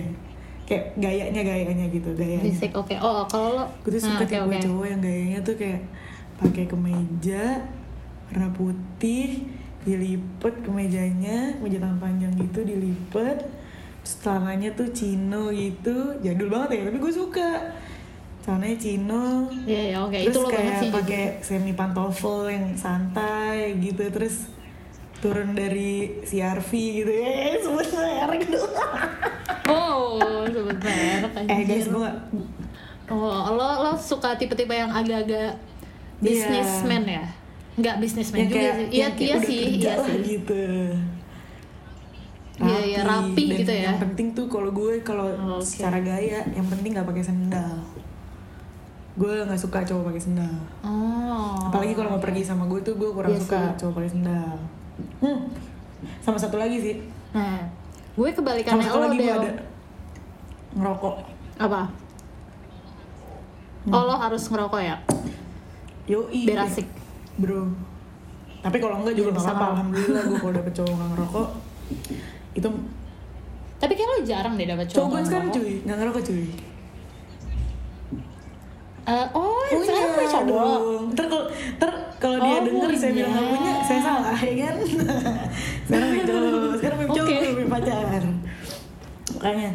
kayak 0.63 0.93
gayanya 0.95 1.41
gayanya 1.41 1.85
gitu 1.89 2.13
gayanya 2.13 2.45
Fisik 2.45 2.71
oke. 2.71 2.93
Oh, 2.95 3.25
kalau 3.25 3.59
lo 3.59 3.65
gue 3.81 3.91
tuh 3.91 4.01
suka 4.03 4.23
Nah, 4.23 4.23
oke, 4.23 4.31
tipe 4.31 4.45
oke. 4.47 4.63
cowok 4.63 4.85
yang 4.87 5.01
gayanya 5.01 5.39
tuh 5.41 5.55
kayak 5.55 5.81
pakai 6.41 6.65
kemeja 6.65 7.61
warna 8.27 8.49
putih 8.49 9.45
dilipet 9.85 10.65
kemejanya 10.65 11.57
kemeja 11.61 11.77
tangan 11.77 11.99
panjang 12.01 12.33
gitu 12.37 12.65
dilipet. 12.65 13.45
Terus 14.01 14.15
celananya 14.25 14.73
tuh 14.73 14.89
chino 14.89 15.53
gitu 15.53 16.17
jadul 16.25 16.49
banget 16.49 16.81
ya 16.81 16.81
tapi 16.89 16.97
gue 16.97 17.13
suka. 17.13 17.51
Celananya 18.41 18.77
chino. 18.81 19.45
Iya, 19.69 19.81
ya, 19.93 19.97
oke. 20.01 20.17
Itu 20.17 20.29
terus 20.33 20.45
banget 20.49 20.57
kayak 20.57 20.93
pakai 20.97 21.23
semi 21.45 21.73
pantofel 21.77 22.49
yang 22.49 22.73
santai 22.73 23.77
gitu 23.77 24.09
terus 24.09 24.49
turun 25.21 25.53
dari 25.53 26.25
CRV 26.25 26.71
gitu. 26.73 27.11
Ya 27.13 27.61
sebut 27.61 27.87
merek 27.93 28.41
dong. 28.49 28.73
Oh, 29.69 30.17
sebut 30.49 30.77
merek 30.81 31.33
eh 31.45 31.61
guys 31.69 31.87
gue 31.87 32.11
Oh, 33.11 33.43
lo 33.59 33.67
lo 33.83 33.91
suka 33.99 34.39
tipe-tipe 34.39 34.71
yang 34.71 34.87
agak-agak 34.87 35.59
Iya. 36.21 36.29
businessman 36.47 37.03
ya? 37.03 37.25
Enggak 37.73 37.95
businessman 37.97 38.37
yang 38.37 38.47
juga 38.47 38.59
kayak 38.59 38.73
sih. 38.73 38.85
Iya, 38.87 39.01
yang 39.01 39.11
kayak 39.11 39.21
iya 39.21 39.35
udah 39.35 39.47
sih, 39.47 39.57
iya 39.57 39.93
sih. 39.97 40.19
gitu 40.29 40.63
Iya, 42.61 42.79
iya, 42.85 42.99
rapi 43.01 43.43
Dan 43.43 43.57
gitu 43.57 43.73
ya. 43.73 43.83
yang 43.87 43.97
penting 43.99 44.27
tuh 44.31 44.45
kalau 44.45 44.69
gue 44.69 45.01
kalau 45.01 45.25
Oh, 45.33 45.57
oke. 45.57 45.65
secara 45.65 45.97
gaya 45.99 46.45
yang 46.47 46.67
penting 46.67 46.93
nggak 46.93 47.07
pakai 47.07 47.23
sendal 47.23 47.81
gue 49.11 49.33
nggak 49.41 49.57
suka 49.57 49.81
cowok 49.81 50.03
pakai 50.07 50.21
sendal 50.21 50.55
Oh. 50.85 51.57
apalagi 51.63 51.97
kalau 51.97 52.13
mau 52.13 52.21
pergi 52.21 52.45
sama 52.45 52.63
gue 52.65 52.79
tuh 52.79 52.93
gue 52.95 53.09
kurang 53.09 53.33
Iya 53.33 53.41
suka 53.41 53.59
sih. 53.65 53.77
cowok 53.79 53.93
pakai 53.97 54.11
sendal 54.11 54.55
hmm. 55.19 55.39
sama 56.21 56.37
satu 56.37 56.55
lagi 56.55 56.77
sih 56.77 56.95
Nah, 57.31 57.65
gue 58.13 58.27
sama 58.27 58.37
kebalikannya 58.37 58.83
satu 58.83 58.93
lo 58.95 59.03
lagi 59.07 59.17
gue 59.17 59.33
ada 59.33 59.51
ngerokok 60.71 61.15
Apa? 61.57 61.81
Hmm. 63.81 63.91
Oh, 63.91 64.03
lo 64.03 64.15
harus 64.15 64.43
ngerokok 64.45 64.81
ya? 64.81 64.97
Yoi 66.03 66.41
Biar 66.43 66.65
asik. 66.65 66.87
bro 67.35 67.69
tapi 68.59 68.77
kalau 68.77 68.95
enggak 68.97 69.15
juga 69.15 69.29
nggak 69.31 69.43
apa-apa 69.43 69.65
alhamdulillah 69.73 70.21
gue 70.23 70.37
kalau 70.37 70.53
dapet 70.53 70.73
cowok 70.73 70.93
nggak 70.93 71.09
ngerokok 71.11 71.47
itu 72.53 72.69
Tapi 73.77 73.91
kayak 73.91 74.07
lo 74.07 74.17
jarang 74.21 74.53
deh 74.53 74.65
dapet 74.65 74.85
cowok 74.85 74.95
cowok 74.95 75.09
gue 75.11 75.21
sekarang 75.25 75.49
cuy 75.49 75.71
nggak 75.81 75.97
ngerokok 75.97 76.23
cuy 76.23 76.45
Eh, 79.01 79.27
oh, 79.33 79.65
yang 79.65 79.81
sekarang 79.81 80.13
punya 80.13 80.29
cowok. 80.29 80.45
dong. 80.45 81.03
Ntar 81.09 81.91
kalau 82.15 82.37
dia 82.37 82.53
Oh, 82.53 82.61
denger 82.61 82.91
saya 82.93 83.11
bilang 83.11 83.33
nggak 83.33 83.47
punya, 83.49 83.57
punya. 83.57 83.73
saya 83.81 83.99
salah 83.99 84.37
ya 84.37 84.53
kan? 84.61 84.75
sekarang 85.89 86.07
punya 86.07 86.23
cowok, 86.23 86.73
sekarang 86.77 86.97
punya 87.01 87.09
cowok, 87.11 87.49
punya 87.51 87.69
pacar. 87.73 88.21
Makanya, 89.41 89.73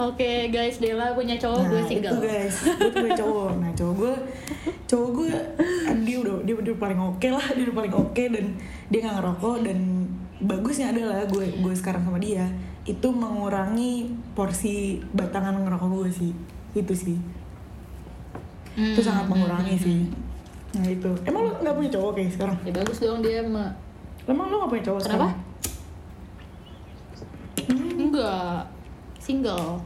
Oke, 0.00 0.48
guys, 0.48 0.80
Dela 0.80 1.12
punya 1.12 1.36
cowok, 1.36 1.60
nah 1.60 1.68
gue 1.68 1.80
itu 1.84 1.90
single. 2.00 2.16
guys, 2.24 2.56
gue 2.64 2.92
punya 2.96 3.12
cowok. 3.12 3.50
Nah 3.60 3.70
cowok 3.76 3.94
gue, 4.00 4.14
cowok 4.88 5.08
gue, 5.20 5.32
dia 6.08 6.16
udah 6.16 6.36
dia 6.48 6.54
udah 6.56 6.74
paling 6.80 6.96
oke 6.96 7.28
lah, 7.28 7.44
dia 7.52 7.64
udah 7.68 7.76
paling 7.76 7.92
oke 7.92 8.22
dan 8.32 8.44
dia 8.88 8.98
nggak 9.04 9.16
ngerokok 9.20 9.56
dan 9.68 9.78
bagusnya 10.40 10.96
adalah 10.96 11.28
gue 11.28 11.60
gue 11.60 11.74
sekarang 11.76 12.08
sama 12.08 12.16
dia 12.16 12.48
itu 12.88 13.12
mengurangi 13.12 14.08
porsi 14.32 15.04
batangan 15.12 15.60
ngerokok 15.60 15.88
gue 16.00 16.08
sih. 16.08 16.32
Itu 16.72 16.96
sih. 16.96 17.20
Hmm, 18.80 18.96
itu 18.96 19.04
sangat 19.04 19.28
hmm, 19.28 19.32
mengurangi 19.36 19.76
hmm, 19.76 19.84
sih. 19.84 20.00
nah 20.72 20.88
itu. 20.88 21.12
Emang 21.28 21.44
lo 21.44 21.52
nggak 21.60 21.76
punya 21.76 21.90
cowok 21.92 22.16
kayak 22.16 22.32
sekarang? 22.32 22.56
Ya 22.64 22.72
bagus 22.72 22.96
dong 22.96 23.20
dia 23.20 23.44
mah. 23.44 23.76
emang 24.24 24.48
lo 24.48 24.64
nggak 24.64 24.72
punya 24.72 24.84
cowok 24.88 25.00
Kenapa? 25.04 25.28
sekarang 25.28 25.49
Enggak. 28.10 28.66
Single. 29.16 29.78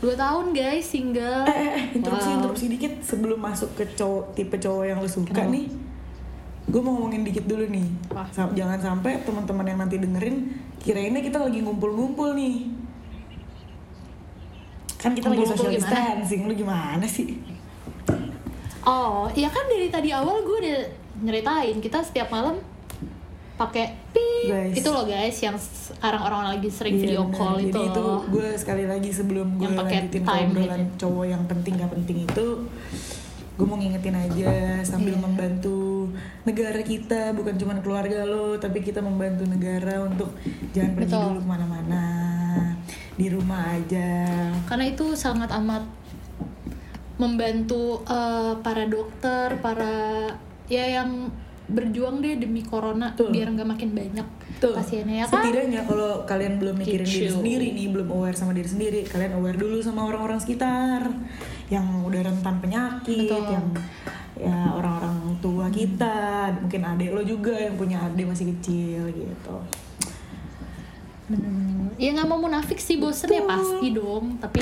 Dua 0.00 0.16
tahun 0.16 0.50
guys, 0.50 0.80
single. 0.82 1.44
eh, 1.44 1.52
eh, 1.52 1.70
eh 1.70 1.84
interupsi 1.92 2.24
Wow. 2.26 2.36
interupsi 2.40 2.64
dikit 2.68 2.92
sebelum 3.00 3.36
masuk 3.36 3.76
ke 3.76 3.84
cowok 3.92 4.32
tipe 4.32 4.56
cowok 4.56 4.84
yang 4.86 4.96
lo 4.96 5.04
suka 5.04 5.28
Kenapa? 5.36 5.52
nih 5.52 5.66
gue 6.62 6.78
mau 6.78 6.94
ngomongin 6.94 7.20
dikit 7.20 7.44
dulu 7.44 7.66
nih? 7.66 7.82
Sa- 8.30 8.48
jangan 8.48 8.78
sampai 8.78 9.20
teman-teman 9.20 9.66
yang 9.66 9.76
nanti 9.76 9.98
dengerin 9.98 10.48
kirainnya 10.78 11.20
kita 11.20 11.36
lagi 11.38 11.60
ngumpul-ngumpul 11.60 12.32
nih 12.32 12.70
kan 14.96 15.12
kita 15.12 15.26
lagi 15.26 15.42
Ngumpul-ngumpul 15.42 15.56
social 15.58 15.72
gimana? 15.74 15.90
distancing 15.90 16.40
lu 16.46 16.54
gimana 16.54 17.04
sih 17.04 17.36
Oh, 18.80 19.28
ya 19.30 19.46
kan 19.46 19.66
dari 19.66 19.86
tadi 19.86 20.08
awal 20.08 20.40
gue 20.40 20.56
udah 20.58 20.78
nyeritain 21.20 21.76
kita 21.76 22.00
setiap 22.00 22.30
malam 22.30 22.56
pakai 23.60 23.84
pip 24.10 24.48
Guys. 24.48 24.72
itu 24.72 24.88
loh 24.88 25.04
guys 25.04 25.36
yang 25.36 25.52
sekarang 25.54 26.22
orang 26.22 26.48
lagi 26.48 26.68
sering 26.68 26.96
Iya, 26.96 27.02
video 27.04 27.20
bener. 27.22 27.36
call 27.36 27.56
itu 27.60 27.68
Jadi 27.70 27.92
itu 27.92 28.04
gue 28.26 28.48
sekali 28.56 28.84
lagi 28.84 29.10
sebelum 29.12 29.46
gue 29.54 29.68
lanjutin 29.68 30.22
obrolan 30.24 30.80
gitu. 30.80 30.96
cowok 30.98 31.24
yang 31.26 31.42
penting 31.44 31.72
gak 31.76 31.92
penting 31.92 32.18
itu 32.24 32.46
gue 33.52 33.66
mau 33.68 33.76
ngingetin 33.76 34.16
aja 34.16 34.52
sambil 34.80 35.12
Iya. 35.12 35.20
membantu 35.20 36.08
negara 36.42 36.80
kita 36.80 37.36
bukan 37.36 37.54
cuma 37.54 37.76
keluarga 37.78 38.24
lo 38.24 38.56
tapi 38.56 38.80
kita 38.80 38.98
membantu 38.98 39.44
negara 39.44 40.00
untuk 40.02 40.32
jangan 40.72 40.96
pergi 40.96 41.12
Betul. 41.12 41.24
dulu 41.28 41.38
ke 41.38 41.48
mana-mana 41.50 42.04
di 43.12 43.26
rumah 43.28 43.60
aja 43.70 44.08
Karena 44.64 44.84
itu 44.88 45.12
sangat 45.12 45.52
amat 45.52 45.84
membantu 47.16 48.00
eh, 48.06 48.56
para 48.58 48.84
dokter, 48.86 49.60
para 49.60 49.92
ya 50.66 50.84
yang 50.96 51.28
berjuang 51.70 52.18
deh 52.18 52.36
demi 52.36 52.60
corona 52.60 53.14
Betul. 53.14 53.30
biar 53.30 53.48
nggak 53.50 53.68
makin 53.68 53.90
banyak 53.90 54.26
Tuh, 54.58 54.74
pasiennya 54.74 55.22
ya 55.22 55.26
kan. 55.26 55.40
setidaknya 55.40 55.80
kalau 55.84 56.22
kalian 56.24 56.58
belum 56.58 56.76
mikirin 56.78 57.02
diri 57.02 57.26
Gitu. 57.26 57.34
sendiri 57.34 57.66
nih, 57.72 57.86
belum 57.88 58.08
aware 58.10 58.34
sama 58.34 58.52
diri 58.52 58.66
sendiri, 58.66 59.00
kalian 59.04 59.32
aware 59.34 59.54
dulu 59.54 59.78
sama 59.78 60.04
orang-orang 60.04 60.36
sekitar 60.36 61.06
yang 61.68 61.86
udah 62.02 62.20
rentan 62.20 62.58
penyakit, 62.58 63.24
Betul. 63.24 63.46
yang 63.48 63.66
ya 64.36 64.56
orang-orang 64.72 65.16
tua 65.38 65.66
kita, 65.68 66.48
mungkin 66.56 66.80
adik 66.82 67.10
lo 67.10 67.20
juga 67.20 67.52
yang 67.52 67.76
punya 67.76 68.00
adik 68.02 68.26
masih 68.26 68.52
kecil 68.52 69.08
gitu. 69.08 69.56
Bener-bener. 71.28 71.94
Ya 71.96 72.10
nggak 72.12 72.26
mau 72.26 72.38
munafik 72.38 72.76
sih 72.76 72.96
bosen 72.96 73.28
ya 73.28 73.40
Betul. 73.40 73.50
pasti 73.50 73.86
dong. 73.92 74.24
Tapi 74.38 74.60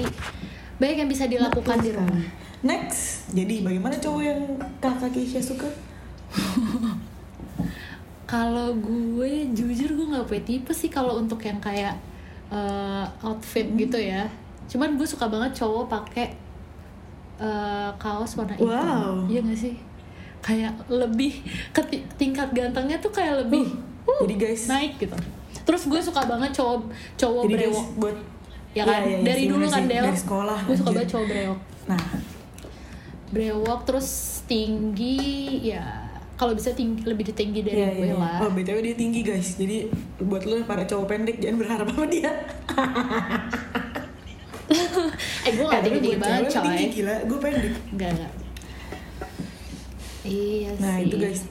banyak 0.76 0.96
yang 0.98 1.10
bisa 1.10 1.24
dilakukan 1.24 1.80
di 1.80 1.90
Betul 1.90 2.04
rumah. 2.04 2.20
sekali. 2.20 2.46
Next, 2.58 3.02
jadi 3.30 3.54
bagaimana 3.62 3.94
cowok 3.96 4.18
yang 4.20 4.40
kakak 4.78 5.10
Keisha 5.12 5.38
suka? 5.38 5.70
Kalau 8.28 8.76
gue 8.76 9.32
jujur 9.50 9.88
gue 9.88 10.06
nggak 10.06 10.28
punya 10.28 10.42
tipe 10.44 10.68
sih 10.70 10.86
kalau 10.86 11.16
untuk 11.16 11.40
yang 11.40 11.56
kayak 11.58 11.96
eh, 12.48 13.04
outfit 13.24 13.64
Hmm. 13.64 13.76
gitu 13.76 13.96
ya. 13.96 14.28
Cuman 14.68 14.94
gue 14.94 15.04
suka 15.04 15.26
banget 15.26 15.56
cowok 15.56 15.88
pakai 15.88 16.36
eh, 17.38 17.90
kaos 17.96 18.36
warna 18.36 18.52
hitam. 18.52 18.68
Wow. 18.68 19.24
Iya 19.26 19.40
gak 19.42 19.58
sih? 19.58 19.74
Kayak 20.38 20.76
lebih 20.86 21.40
ke 21.70 21.80
ti- 21.82 22.06
tingkat 22.14 22.52
gantengnya 22.52 22.98
tuh 22.98 23.10
kayak 23.10 23.42
lebih 23.42 23.64
Uh, 24.04 24.24
jadi 24.24 24.36
guys, 24.40 24.64
naik 24.66 24.96
gitu. 24.96 25.12
Terus 25.64 25.84
gue 25.84 26.00
suka 26.00 26.24
banget 26.24 26.48
cowok 26.52 26.80
cowok 27.14 27.42
jadi 27.44 27.54
guys 27.60 27.76
brewok. 27.76 27.88
buat 27.96 28.16
Ya 28.72 28.82
kan? 28.84 29.00
Iya, 29.00 29.08
iya, 29.10 29.18
dari 29.20 29.42
dulu 29.44 29.64
kan. 29.66 29.84
Del. 29.84 30.04
dari 30.04 30.16
sekolah. 30.16 30.58
Gue 30.64 30.76
suka 30.76 30.90
banget 30.92 31.08
cowok 31.08 31.26
brewok. 31.26 31.58
Nah, 31.86 32.02
Brewok 33.28 33.80
terus 33.84 34.08
tinggi 34.48 35.20
ya 35.62 36.07
kalau 36.38 36.54
bisa 36.54 36.70
tinggi 36.70 37.02
lebih 37.02 37.26
tinggi 37.28 37.60
dari 37.60 37.74
Iya, 37.76 37.88
gue 37.92 38.06
iya. 38.06 38.14
lah. 38.14 38.38
Oh, 38.40 38.50
BTW 38.50 38.78
dia 38.80 38.94
tinggi 38.94 39.20
guys. 39.20 39.54
Jadi 39.54 39.90
buat 40.20 40.42
lo 40.42 40.62
para 40.62 40.82
cowok 40.82 41.06
pendek 41.06 41.36
jangan 41.36 41.58
berharap 41.58 41.86
sama 41.88 42.06
dia. 42.06 42.30
eh 45.40 45.50
gue 45.50 45.64
gak 45.64 45.74
Eh, 45.74 45.82
tapi 45.82 45.98
tinggi 45.98 46.16
banget 46.16 46.46
coy. 46.48 46.62
tinggi 46.62 46.86
gila, 46.94 47.14
gue 47.24 47.38
pendek. 47.38 47.72
Enggak, 47.90 48.10
enggak. 48.12 48.32
Iya 50.22 50.70
Nah, 50.76 50.94
sih. 50.96 51.04
itu 51.04 51.16
guys, 51.16 51.42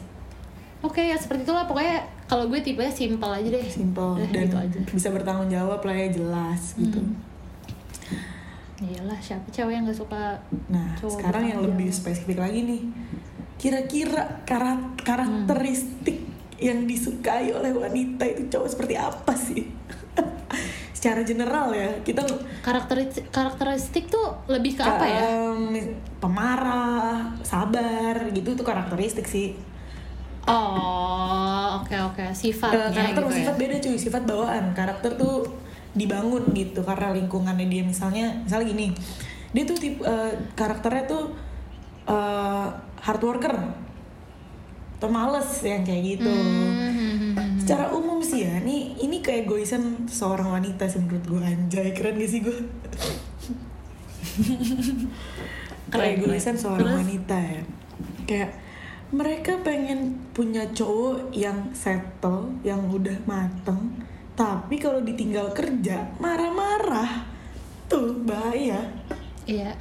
Oke 0.80 1.02
ya 1.02 1.18
seperti 1.18 1.42
itulah 1.42 1.66
pokoknya 1.66 1.98
kalau 2.24 2.46
gue 2.46 2.60
tipe 2.62 2.86
simpel 2.88 3.28
aja 3.28 3.50
deh. 3.50 3.66
simple 3.66 4.14
Udah, 4.16 4.30
dan 4.30 4.46
gitu 4.46 4.58
aja. 4.58 4.80
bisa 4.88 5.08
bertanggung 5.10 5.50
jawab 5.50 5.82
lah 5.82 5.96
ya 5.96 6.08
jelas 6.12 6.62
gitu. 6.76 7.02
Hmm. 7.02 7.18
Iyalah 8.80 9.18
siapa 9.18 9.50
cewek 9.50 9.74
yang 9.74 9.84
gak 9.84 9.98
suka 9.98 10.38
Nah, 10.70 10.94
Cowok 10.96 11.18
sekarang 11.18 11.44
yang 11.44 11.60
lebih 11.60 11.90
jawab. 11.90 11.98
spesifik 12.00 12.38
lagi 12.38 12.62
nih. 12.62 12.82
Kira-kira 13.58 14.46
kara- 14.46 14.94
karakteristik 14.98 16.22
yang 16.58 16.86
disukai 16.86 17.50
oleh 17.50 17.70
wanita 17.70 18.26
itu 18.26 18.48
cowok 18.48 18.70
seperti 18.70 18.94
apa 18.94 19.34
sih? 19.34 19.66
Secara 20.98 21.22
general 21.22 21.70
ya, 21.70 21.90
kita 22.02 22.26
karakteristik 22.62 23.30
karakteristik 23.30 24.10
tuh 24.10 24.34
lebih 24.46 24.74
ke 24.74 24.82
apa 24.82 25.06
ya? 25.06 25.22
Em, 25.48 25.94
pemarah, 26.18 27.38
sabar, 27.42 28.18
gitu 28.32 28.54
tuh 28.54 28.66
karakteristik 28.66 29.26
sih. 29.26 29.54
Oh 30.48 31.78
oke 31.78 31.92
oke 31.92 32.24
Eh, 32.24 32.34
sifatnya 32.34 32.88
karakter 32.90 33.14
gitu 33.14 33.22
sama 33.22 33.30
ya. 33.30 33.38
sifat 33.38 33.56
beda 33.58 33.76
cuy, 33.78 33.98
sifat 34.00 34.24
bawaan. 34.24 34.64
Karakter 34.74 35.12
tuh 35.16 35.36
dibangun 35.92 36.44
gitu 36.54 36.82
karena 36.82 37.12
lingkungannya 37.12 37.68
dia 37.68 37.84
misalnya, 37.84 38.32
misalnya 38.42 38.68
gini, 38.68 38.88
dia 39.52 39.64
tuh 39.66 39.76
tip, 39.76 40.00
eh, 40.00 40.34
karakternya 40.54 41.04
tuh 41.06 41.24
eh, 42.08 42.68
hard 43.04 43.22
worker 43.24 43.56
atau 44.98 45.10
males 45.14 45.62
yang 45.62 45.86
kayak 45.86 46.18
gitu. 46.18 46.26
Hmm, 46.26 46.74
hmm, 46.74 46.94
hmm, 46.98 47.32
hmm. 47.38 47.58
Secara 47.62 47.94
umum 47.94 48.18
sih 48.26 48.42
ya, 48.42 48.58
nih 48.58 48.98
ini 48.98 49.22
kayak 49.22 49.46
gue 49.46 49.62
keegoisan 49.62 50.06
seorang 50.06 50.54
wanita 50.54 50.86
sih 50.86 51.02
menurut 51.02 51.26
gue 51.26 51.42
anjay 51.42 51.90
keren 51.94 52.22
gak 52.22 52.30
sih 52.30 52.42
gue 52.46 52.58
keegoisan 55.94 56.54
seorang 56.54 56.94
Terus? 56.94 57.00
wanita 57.02 57.38
ya 57.42 57.62
kayak 58.30 58.52
mereka 59.10 59.58
pengen 59.66 60.22
punya 60.38 60.70
cowok 60.78 61.34
yang 61.34 61.74
settle 61.74 62.54
yang 62.62 62.86
udah 62.86 63.18
mateng 63.26 63.98
tapi 64.38 64.78
kalau 64.78 65.02
ditinggal 65.02 65.50
kerja 65.58 66.06
marah-marah 66.22 67.26
tuh 67.90 68.14
bahaya 68.22 68.86
Iya. 69.48 69.80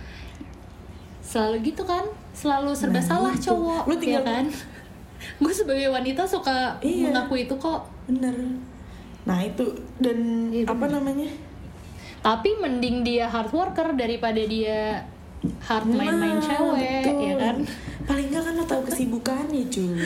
Selalu 1.26 1.75
gitu 1.75 1.82
kan? 1.82 2.06
Selalu 2.37 2.71
serba 2.71 3.00
Nah, 3.00 3.07
salah 3.09 3.33
gitu. 3.33 3.50
cowok, 3.50 3.83
Lu 3.87 3.95
tinggal- 3.97 4.21
ya 4.21 4.28
kan? 4.31 4.45
Gue 5.43 5.50
sebagai 5.50 5.88
wanita 5.88 6.23
suka 6.23 6.76
Iya. 6.78 7.09
mengakui 7.09 7.43
itu 7.43 7.57
kok. 7.57 7.88
bener 8.07 8.31
nah 9.26 9.43
itu 9.43 9.66
dan 9.99 10.14
Iya, 10.49 10.62
apa 10.64 10.87
bener. 10.87 11.02
namanya 11.02 11.26
Tapi 12.21 12.55
mending 12.57 13.02
dia 13.02 13.26
hard 13.26 13.50
worker 13.50 13.90
daripada 13.93 14.38
dia 14.38 15.02
hard 15.61 15.87
main-main 15.88 16.38
Nah, 16.38 16.45
cewek, 16.45 17.02
betul. 17.02 17.19
ya 17.21 17.35
kan? 17.37 17.57
paling 18.05 18.26
nggak 18.28 18.38
kan 18.40 18.55
lo 18.55 18.62
tahu 18.64 18.83
kesibukannya 18.85 19.62
cuy 19.66 19.99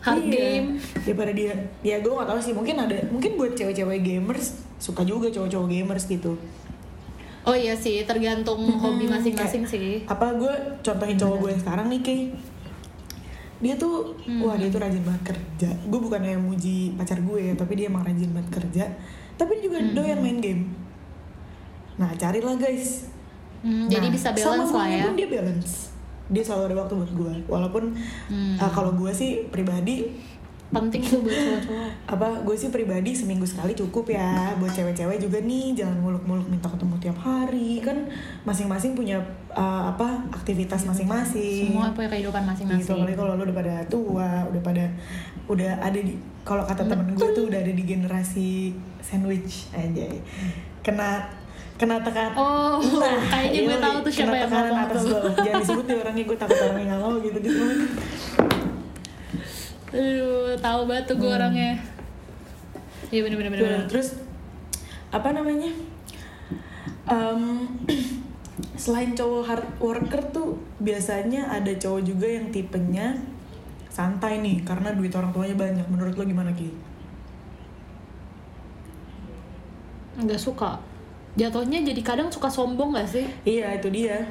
Hard 0.00 0.18
Iya. 0.20 0.34
game. 0.58 0.68
daripada 1.00 1.30
dia 1.30 1.54
ya 1.80 1.96
gue 1.96 2.10
gak 2.10 2.26
tahu 2.26 2.40
sih 2.40 2.50
mungkin 2.50 2.74
ada 2.76 2.98
mungkin 3.06 3.30
buat 3.36 3.54
cewek-cewek 3.54 4.00
gamers 4.00 4.46
suka 4.76 5.02
juga 5.02 5.28
cowok-cowok 5.28 5.68
gamers 5.68 6.04
gitu 6.04 6.34
Oh 7.46 7.54
iya 7.54 7.72
sih, 7.72 8.02
tergantung 8.02 8.58
hobi 8.74 9.06
Hmm, 9.06 9.14
masing-masing 9.14 9.62
kayak- 9.62 9.70
sih. 9.70 9.94
apa 10.04 10.34
gue 10.34 10.50
contohin 10.80 11.14
cowok 11.14 11.36
gue 11.38 11.50
yang 11.50 11.62
sekarang 11.62 11.86
nih 11.88 12.00
Kay 12.00 12.20
dia 13.56 13.72
tuh 13.74 14.12
Hmm. 14.20 14.42
wah 14.42 14.52
dia 14.52 14.68
tuh 14.68 14.76
rajin 14.78 15.00
banget 15.00 15.22
kerja 15.26 15.70
gue 15.80 15.96
bukan 15.98 16.20
yang 16.20 16.36
muji 16.38 16.92
pacar 16.92 17.16
gue 17.18 17.40
ya 17.40 17.54
tapi 17.54 17.72
dia 17.74 17.86
emang 17.86 18.02
rajin 18.02 18.28
banget 18.28 18.50
kerja 18.52 18.84
tapi 19.34 19.56
dia 19.56 19.62
juga 19.64 19.78
Hmm. 19.78 19.94
doyan 19.94 20.20
main 20.20 20.38
game 20.38 20.62
nah 21.94 22.12
carilah 22.12 22.52
guys 22.54 23.08
Hmm, 23.58 23.82
Nah, 23.82 23.88
jadi 23.88 24.06
bisa 24.08 24.28
balance 24.30 24.68
sama 24.68 24.78
lah 24.78 24.88
ya. 24.92 25.02
pun 25.02 25.16
dia 25.16 25.28
balance 25.28 25.88
dia 26.28 26.42
selalu 26.44 26.62
ada 26.68 26.76
waktu 26.78 26.94
buat 26.94 27.12
gue 27.14 27.32
walaupun 27.46 27.84
Hmm. 28.28 28.54
uh, 28.56 28.68
kalau 28.68 28.92
gue 28.92 29.08
sih 29.10 29.48
pribadi 29.48 30.04
Penting 30.66 30.98
tuh 30.98 31.22
buat 31.22 31.30
cowok-cowok. 31.30 31.90
apa 32.10 32.28
gue 32.42 32.56
sih 32.58 32.70
pribadi 32.74 33.14
seminggu 33.14 33.46
sekali 33.46 33.72
cukup 33.78 34.10
ya. 34.10 34.50
Buat 34.58 34.74
cewek-cewek 34.74 35.22
juga 35.22 35.38
nih 35.38 35.78
jangan 35.78 36.02
muluk-muluk 36.02 36.46
minta 36.50 36.66
ketemu 36.66 36.94
tiap 36.98 37.18
hari. 37.22 37.78
Kan 37.78 38.10
masing-masing 38.42 38.98
punya 38.98 39.22
uh, 39.54 39.94
apa 39.94 40.26
aktivitas 40.34 40.82
masing-masing. 40.82 41.70
Semua 41.70 41.94
punya 41.94 42.10
kehidupan 42.10 42.42
gitu 42.42 42.50
masing-masing. 42.50 42.94
apalagi 42.98 43.16
kalau 43.16 43.32
lu 43.38 43.42
udah 43.46 43.56
pada 43.56 43.74
tua 43.86 44.30
udah 44.50 44.62
pada 44.66 44.84
udah 45.46 45.70
ada 45.78 45.98
di 46.02 46.18
kalau 46.42 46.66
kata 46.66 46.82
temen 46.82 47.14
gue 47.14 47.28
tuh 47.30 47.44
udah 47.46 47.58
ada 47.62 47.72
di 47.72 47.84
generasi 47.86 48.74
sandwich 48.98 49.70
aja. 49.70 50.06
Kena 50.82 51.30
kena 51.76 52.00
tekan 52.00 52.32
Oh, 52.34 52.80
kayaknya 53.28 53.60
gue 53.68 53.76
iya, 53.76 53.84
tahu 53.84 53.96
tuh 54.00 54.12
siapa 54.12 54.32
kena 54.32 54.40
yang 54.40 54.48
tekanan 54.48 54.70
ngomong 54.72 54.86
atas 54.88 55.02
tuh. 55.04 55.22
jangan 55.44 55.60
disebut 55.62 55.84
deh 55.84 55.96
orangnya 56.00 56.24
gue 56.24 56.36
takut 56.40 56.58
orangnya 56.58 56.84
nggak 56.90 57.00
mau 57.04 57.14
gitu 57.22 57.38
gitu. 57.38 57.64
Aduh, 59.96 60.25
tahu 60.66 60.80
banget 60.90 61.04
tuh 61.14 61.16
gue 61.22 61.30
orangnya. 61.30 61.72
Iya 63.14 63.20
bener-bener 63.22 63.50
bener. 63.54 63.62
Bener. 63.62 63.82
terus 63.86 64.18
apa 65.14 65.30
namanya 65.30 65.70
Em, 67.06 67.42
selain 68.82 69.14
cowok 69.14 69.42
hard 69.46 69.66
worker 69.78 70.22
tuh 70.34 70.58
biasanya 70.82 71.54
ada 71.54 71.70
cowok 71.70 72.02
juga 72.02 72.26
yang 72.26 72.50
tipenya 72.50 73.14
santai 73.86 74.42
nih 74.42 74.66
karena 74.66 74.90
duit 74.92 75.14
orang 75.14 75.30
tuanya 75.30 75.54
banyak 75.56 75.86
menurut 75.86 76.18
lo 76.18 76.26
gimana 76.26 76.50
Ki? 76.50 76.68
Nggak 80.18 80.40
suka. 80.42 80.82
Jatuhnya 81.38 81.84
jadi 81.84 82.00
kadang 82.00 82.32
suka 82.32 82.48
sombong 82.48 82.96
gak 82.96 83.06
sih? 83.06 83.28
Iya 83.44 83.76
itu 83.76 83.92
dia 83.92 84.24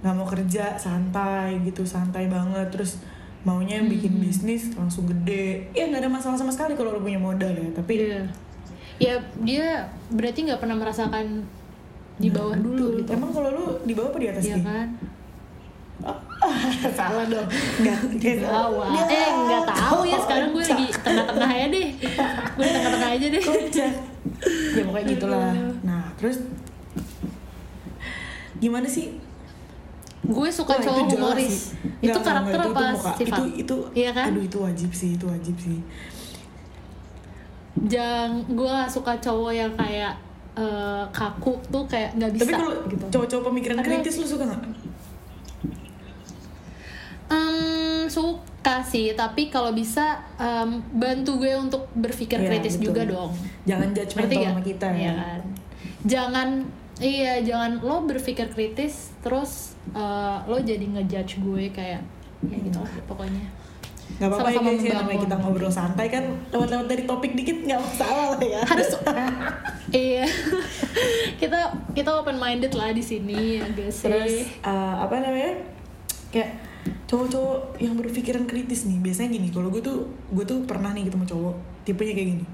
nggak 0.00 0.14
mau 0.16 0.28
kerja 0.28 0.76
santai 0.76 1.56
gitu 1.64 1.84
santai 1.84 2.28
banget 2.28 2.68
terus 2.68 3.00
maunya 3.46 3.78
yang 3.78 3.86
bikin 3.86 4.18
bisnis 4.18 4.74
langsung 4.74 5.06
gede 5.06 5.70
ya 5.70 5.86
nggak 5.86 6.02
ada 6.02 6.10
masalah 6.10 6.34
sama 6.34 6.50
sekali 6.50 6.74
kalau 6.74 6.90
lo 6.90 7.00
punya 7.00 7.16
modal 7.16 7.54
ya 7.54 7.70
tapi 7.70 7.94
Iya. 8.02 8.20
Ya 8.96 9.14
dia 9.38 9.66
berarti 10.08 10.48
nggak 10.48 10.56
pernah 10.58 10.74
merasakan 10.74 11.44
di 12.16 12.32
bawah 12.32 12.56
dulu 12.56 12.96
Betul. 12.96 13.00
gitu. 13.04 13.10
emang 13.12 13.30
kalau 13.30 13.50
lo 13.52 13.66
di 13.84 13.92
bawah 13.92 14.08
apa 14.08 14.18
di 14.18 14.28
atas 14.28 14.42
Iya 14.42 14.56
Ki? 14.56 14.64
kan? 14.64 14.88
salah 16.98 17.24
dong 17.24 17.48
nggak 17.80 17.98
Di 18.16 18.32
bawah. 18.40 18.88
Eh 19.04 19.28
nggak 19.46 19.64
tahu 19.68 20.00
ya 20.04 20.18
sekarang 20.18 20.48
gue 20.50 20.64
lagi 20.64 20.86
tengah-tengah 20.96 21.50
ya 21.52 21.66
deh. 21.68 21.86
Gue 22.56 22.66
tengah-tengah 22.66 23.10
aja 23.14 23.26
deh. 23.30 23.42
kocak 23.42 23.92
ya 24.76 24.82
pokoknya 24.84 25.06
gitulah 25.16 25.52
nah 25.80 26.04
terus 26.18 26.42
gimana 28.56 28.84
sih 28.84 29.16
Gue 30.26 30.48
suka 30.50 30.72
Wah, 30.72 30.82
cowok 30.82 31.00
itu 31.00 31.14
humoris. 31.14 31.46
sih. 31.48 31.78
Itu 32.02 32.10
Nggak, 32.10 32.12
nggak, 32.12 32.24
karakter 32.24 32.52
nggak, 32.52 32.66
itu- 32.66 32.74
apa 32.76 32.82
itu 32.82 33.16
sifat? 33.16 33.38
itu 33.38 33.42
itu 33.56 33.76
Iya 33.94 34.10
kan? 34.12 34.26
aduh 34.28 34.42
itu 34.42 34.58
wajib 34.58 34.90
sih 34.90 35.10
itu 35.14 35.24
wajib 35.24 35.56
sih 35.56 35.78
Jangan 37.78 38.30
gue 38.48 38.66
gak 38.66 38.88
suka 38.88 39.12
cowok 39.16 39.52
yang 39.52 39.72
kayak 39.74 40.12
eh, 40.54 41.04
kaku 41.10 41.52
tuh 41.66 41.84
kayak 41.84 42.10
nggak 42.14 42.32
bisa 42.32 42.42
tapi 42.42 42.52
kalau 42.54 42.72
gitu. 42.86 43.04
cowok-cowok 43.10 43.44
pemikiran 43.46 43.76
Aduh. 43.76 43.86
kritis 43.86 44.14
lu 44.16 44.26
suka 44.26 44.44
nggak 44.46 44.62
Hmm, 47.26 48.06
suka 48.06 48.78
sih, 48.82 49.10
tapi 49.12 49.48
kalau 49.48 49.70
bisa 49.72 50.06
em, 50.36 50.78
bantu 50.92 51.36
gue 51.36 51.52
untuk 51.54 51.90
berpikir 51.92 52.38
Iya, 52.38 52.48
kritis 52.48 52.78
betul. 52.78 52.86
juga 52.88 53.02
dong. 53.04 53.30
jangan 53.64 53.88
judgmental 53.90 54.30
gak? 54.36 54.46
sama 54.48 54.62
kita 54.62 54.88
Iya 54.88 55.02
ya 55.02 55.12
kan? 55.16 55.40
Jangan 56.06 56.48
iya, 56.98 57.40
jangan 57.40 57.80
lo 57.80 58.04
berpikir 58.04 58.48
kritis 58.48 59.12
terus 59.20 59.76
eh, 59.92 60.36
lo 60.44 60.56
jadi 60.56 60.82
ngejudge 60.82 61.40
gue 61.40 61.64
kayak 61.70 62.00
ya 62.46 62.56
gitu 62.60 62.78
lah 62.78 62.92
pokoknya. 63.04 63.44
nggak 64.06 64.28
apa-apa 64.30 64.48
ya 64.54 64.60
guys 64.62 64.82
ya 64.86 64.94
namanya 65.02 65.20
kita 65.26 65.34
ngobrol 65.34 65.66
santai 65.66 66.06
kan 66.06 66.22
lewat-lewat 66.54 66.86
dari 66.86 67.02
topik 67.10 67.34
dikit 67.34 67.58
nggak 67.66 67.80
masalah 67.82 68.38
lah 68.38 68.40
ya 68.40 68.62
Harus 68.62 68.90
iya. 69.90 70.24
kita 71.42 71.60
kita 71.90 72.10
open 72.14 72.38
minded 72.38 72.70
lah 72.78 72.94
di 72.94 73.02
sini 73.02 73.58
ya 73.58 73.66
guys. 73.74 74.06
terus 74.06 74.46
uh, 74.62 75.02
apa 75.02 75.18
namanya 75.18 75.58
kayak 76.30 76.54
cowok-cowok 77.10 77.82
yang 77.82 77.98
berpikiran 77.98 78.46
kritis 78.46 78.86
nih 78.86 79.02
biasanya 79.02 79.34
gini 79.34 79.50
kalau 79.50 79.74
gue 79.74 79.82
tuh 79.82 80.06
gue 80.30 80.44
tuh 80.46 80.62
pernah 80.70 80.94
nih 80.94 81.10
ketemu 81.10 81.26
cowok 81.26 81.54
tipenya 81.82 82.14
kayak 82.14 82.28
gini 82.38 82.44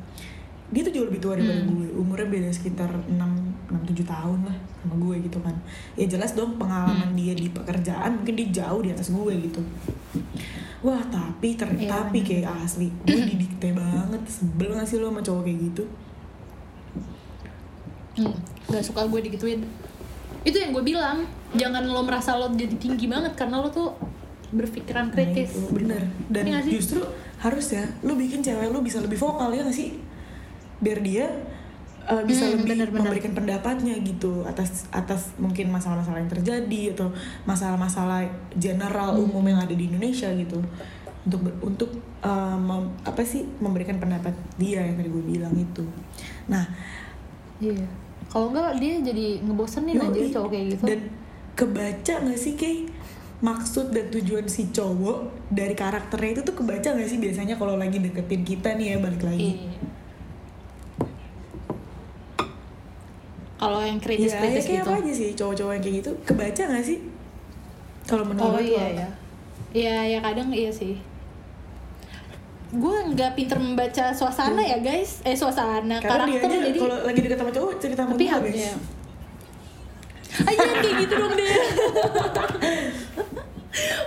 dia 0.73 0.81
tuh 0.89 0.93
jauh 0.97 1.07
lebih 1.13 1.21
tua 1.21 1.37
daripada 1.37 1.61
Hmm. 1.61 1.69
gue 1.69 1.89
umurnya 2.01 2.29
beda 2.33 2.49
sekitar 2.49 2.89
6 2.89 3.13
6 3.73 3.89
7 3.89 4.05
tahun 4.05 4.39
lah 4.45 4.57
sama 4.79 4.95
gue 5.01 5.17
gitu 5.25 5.39
kan. 5.41 5.57
Ya 5.95 6.07
jelas 6.07 6.33
dong 6.33 6.55
pengalaman 6.55 7.09
Hmm. 7.09 7.17
dia 7.17 7.33
di 7.33 7.49
pekerjaan 7.49 8.21
mungkin 8.21 8.35
dia 8.35 8.49
jauh 8.55 8.81
di 8.81 8.91
atas 8.91 9.09
gue 9.09 9.33
gitu. 9.41 9.61
Wah 10.81 11.01
tapi 11.07 11.55
ter 11.55 11.67
Iya, 11.71 11.89
tapi 11.89 12.21
kayak 12.21 12.53
asli 12.61 12.93
gue 13.03 13.23
didikte 13.31 13.73
banget 13.73 14.23
sebel 14.27 14.71
gak 14.73 14.85
sih 14.85 14.99
lo 14.99 15.09
sama 15.09 15.21
cowok 15.21 15.43
kayak 15.43 15.59
gitu? 15.65 15.85
Hmm, 18.13 18.35
gak 18.69 18.85
suka 18.85 19.07
gue 19.07 19.21
digituin. 19.23 19.65
Itu 20.43 20.57
yang 20.59 20.71
gue 20.71 20.85
bilang 20.85 21.25
jangan 21.53 21.83
lo 21.83 22.03
merasa 22.03 22.35
lo 22.35 22.51
jadi 22.51 22.77
tinggi 22.77 23.07
banget 23.07 23.33
karena 23.33 23.57
lo 23.57 23.69
tuh 23.69 23.95
berpikiran 24.51 25.09
Nah, 25.09 25.13
kritis. 25.13 25.49
itu, 25.51 25.65
bener. 25.73 26.03
Dan 26.29 26.45
sih? 26.61 26.77
justru 26.77 27.01
harus 27.39 27.67
ya 27.69 27.89
lu 28.03 28.15
bikin 28.15 28.39
cewek 28.39 28.69
lu 28.69 28.85
bisa 28.85 29.01
lebih 29.01 29.17
vokal 29.17 29.49
ya 29.49 29.65
gak 29.65 29.73
sih? 29.73 29.97
Biar 30.79 30.99
dia 31.01 31.27
uh, 32.05 32.23
bisa 32.23 32.47
Hmm, 32.47 32.59
lebih 32.59 32.75
bener-bener. 32.75 33.03
memberikan 33.05 33.33
pendapatnya 33.33 33.95
gitu 34.01 34.43
atas 34.43 34.87
atas 34.91 35.35
mungkin 35.37 35.69
masalah-masalah 35.69 36.19
yang 36.19 36.31
terjadi 36.31 36.83
atau 36.93 37.09
masalah-masalah 37.45 38.27
general 38.55 39.15
Hmm. 39.15 39.25
umum 39.27 39.45
yang 39.47 39.61
ada 39.61 39.73
di 39.73 39.87
Indonesia 39.87 40.31
gitu. 40.33 40.59
Untuk 41.23 41.41
untuk 41.63 41.91
uh, 42.21 42.59
mem- 42.59 42.91
apa 43.03 43.23
sih 43.23 43.47
memberikan 43.59 43.97
pendapat 43.97 44.35
dia 44.57 44.83
yang 44.83 44.99
tadi 44.99 45.07
gue 45.07 45.25
bilang 45.25 45.55
itu. 45.55 45.87
Nah 46.47 46.67
iya. 47.59 47.87
Kalau 48.27 48.49
enggak 48.49 48.81
dia 48.81 48.97
jadi 48.99 49.27
ngebosenin 49.41 50.01
aja 50.01 50.21
cowok 50.33 50.49
kayak 50.49 50.67
gitu. 50.73 50.83
Dan 50.89 51.01
kebaca 51.53 52.15
gak 52.25 52.41
sih 52.41 52.57
kayak 52.57 52.89
maksud 53.39 53.91
dan 53.91 54.09
tujuan 54.09 54.47
si 54.47 54.71
cowok 54.71 55.19
dari 55.49 55.75
karakternya 55.75 56.41
itu 56.41 56.43
tuh 56.43 56.57
kebaca 56.57 56.97
gak 56.97 57.07
sih 57.07 57.19
biasanya 57.19 57.55
kalau 57.55 57.77
lagi 57.77 57.99
deketin 57.99 58.41
kita 58.41 58.73
nih 58.73 58.97
ya 58.97 58.97
balik 58.99 59.21
lagi? 59.21 59.69
Iya. 59.69 59.79
Kalau 63.63 63.79
yang 63.79 63.95
Iya, 63.95 64.03
ya 64.03 64.07
kritis-kritis 64.11 64.65
kayak 64.67 64.83
gitu. 64.83 64.91
apa 64.91 64.99
aja 64.99 65.13
sih 65.15 65.31
cowok-cowok 65.39 65.73
yang 65.73 65.83
kayak 65.83 65.97
gitu 66.03 66.11
kebaca 66.27 66.63
gak 66.67 66.83
sih 66.83 66.99
kalau 68.03 68.25
menurut 68.27 68.51
Oh 68.51 68.59
iya 68.59 68.83
apa? 68.83 68.99
ya. 68.99 69.09
Iya 69.73 69.97
ya 70.05 70.19
kadang 70.21 70.49
iya 70.51 70.69
sih. 70.69 70.99
Gue 72.73 72.97
nggak 73.07 73.37
pinter 73.37 73.57
membaca 73.57 74.11
suasana 74.11 74.59
ya 74.59 74.81
guys. 74.81 75.23
Eh 75.23 75.37
suasana 75.37 76.01
karena 76.01 76.25
dia 76.27 76.41
karakter 76.41 76.49
aja 76.51 76.67
jadi. 76.67 76.79
kalau 76.81 76.97
lagi 77.07 77.21
deket 77.23 77.39
sama 77.39 77.53
cowok 77.53 77.73
cerita 77.79 78.01
sama 78.03 78.13
Tapi 78.13 78.27
gue 78.27 78.41
guys 78.43 78.59
ya. 78.59 78.75
Aja 80.43 80.65
kayak 80.81 80.95
gitu 81.05 81.15
dong 81.15 81.33
deh. 81.37 81.49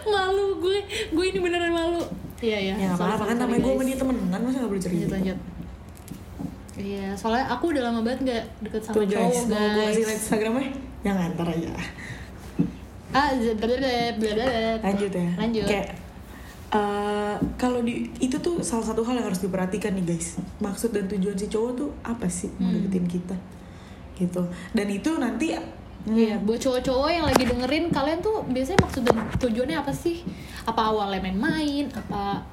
malu 0.06 0.48
gue, 0.60 0.78
gue 1.10 1.26
ini 1.26 1.40
beneran 1.40 1.72
malu. 1.72 2.04
Iya 2.38 2.58
ya. 2.62 2.76
ya 2.76 2.90
sorry, 2.94 3.10
apa-apa 3.16 3.26
kan 3.32 3.38
namanya 3.40 3.60
gue 3.64 3.72
sama 3.74 3.84
dia 3.88 3.98
temenan 3.98 4.40
masa 4.44 4.58
gak 4.62 4.70
boleh 4.70 4.84
cerita 4.84 5.02
Lanjut 5.08 5.14
lanjut. 5.16 5.38
Iya, 6.76 7.16
soalnya 7.16 7.48
aku 7.48 7.72
udah 7.72 7.84
lama 7.84 8.00
banget 8.02 8.20
gak 8.28 8.44
deket 8.62 8.82
sama 8.84 8.94
Tuh 8.94 9.04
cowok 9.06 9.16
guys, 9.32 9.38
mau 9.42 9.56
gue 9.56 9.64
guys. 9.72 9.88
kasih 9.88 10.04
liat 10.04 10.18
Instagramnya? 10.18 10.70
Jangan, 11.02 11.28
ntar 11.34 11.48
aja 11.50 11.70
Ah. 13.16 13.32
Lanjut 14.84 15.12
ya 15.12 15.30
Lanjut. 15.38 15.66
Kayak 15.66 15.88
eh, 16.68 17.36
kalau 17.56 17.80
di 17.80 18.12
itu 18.20 18.36
tuh 18.38 18.60
salah 18.60 18.84
satu 18.84 19.02
hal 19.02 19.16
yang 19.16 19.24
harus 19.26 19.40
diperhatikan 19.40 19.96
nih 19.96 20.06
guys 20.10 20.36
maksud 20.60 20.92
dan 20.92 21.08
tujuan 21.08 21.32
si 21.34 21.48
cowok 21.48 21.72
tuh 21.74 21.90
apa 22.02 22.28
sih 22.28 22.52
mau 22.54 22.68
Hmm. 22.68 22.84
deketin 22.84 23.06
kita 23.10 23.36
gitu 24.16 24.44
dan 24.74 24.88
itu 24.90 25.12
nanti 25.16 25.56
Iya, 26.06 26.38
buat 26.38 26.62
cowok-cowok 26.62 27.10
yang 27.10 27.26
lagi 27.26 27.44
dengerin 27.44 27.90
kalian 27.90 28.22
tuh 28.22 28.46
biasanya 28.46 28.78
maksud 28.80 29.02
dan 29.02 29.18
tujuannya 29.36 29.74
apa 29.74 29.90
sih? 29.90 30.22
Apa 30.62 30.94
awalnya 30.94 31.18
main-main? 31.20 31.90
Apa 31.90 32.46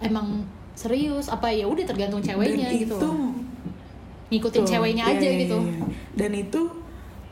emang 0.00 0.40
serius? 0.72 1.28
Apa 1.28 1.52
ya 1.52 1.68
udah 1.68 1.84
tergantung 1.84 2.24
ceweknya 2.24 2.64
dan 2.64 2.80
gitu. 2.80 2.96
itu 2.96 3.04
loh. 3.04 3.28
Ngikutin 4.34 4.62
Tuh, 4.66 4.70
ceweknya 4.74 5.04
iya, 5.06 5.14
aja 5.14 5.28
iya, 5.30 5.40
gitu. 5.46 5.58
iya. 5.62 5.78
Dan 6.18 6.30
itu 6.34 6.60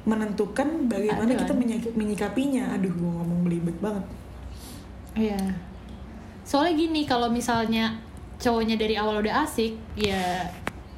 menentukan 0.02 0.68
bagaimana 0.86 1.30
Ada, 1.30 1.40
kita 1.42 1.52
menyik- 1.54 1.94
menyikapinya. 1.94 2.74
Aduh, 2.78 2.90
gue 2.90 3.10
ngomong 3.10 3.40
belibet 3.42 3.76
banget. 3.82 4.04
Iya. 5.18 5.38
Soalnya 6.42 6.74
gini, 6.78 7.02
kalau 7.04 7.26
misalnya 7.26 7.98
cowoknya 8.38 8.74
dari 8.74 8.98
awal 8.98 9.22
udah 9.22 9.46
asik, 9.46 9.78
ya 9.94 10.50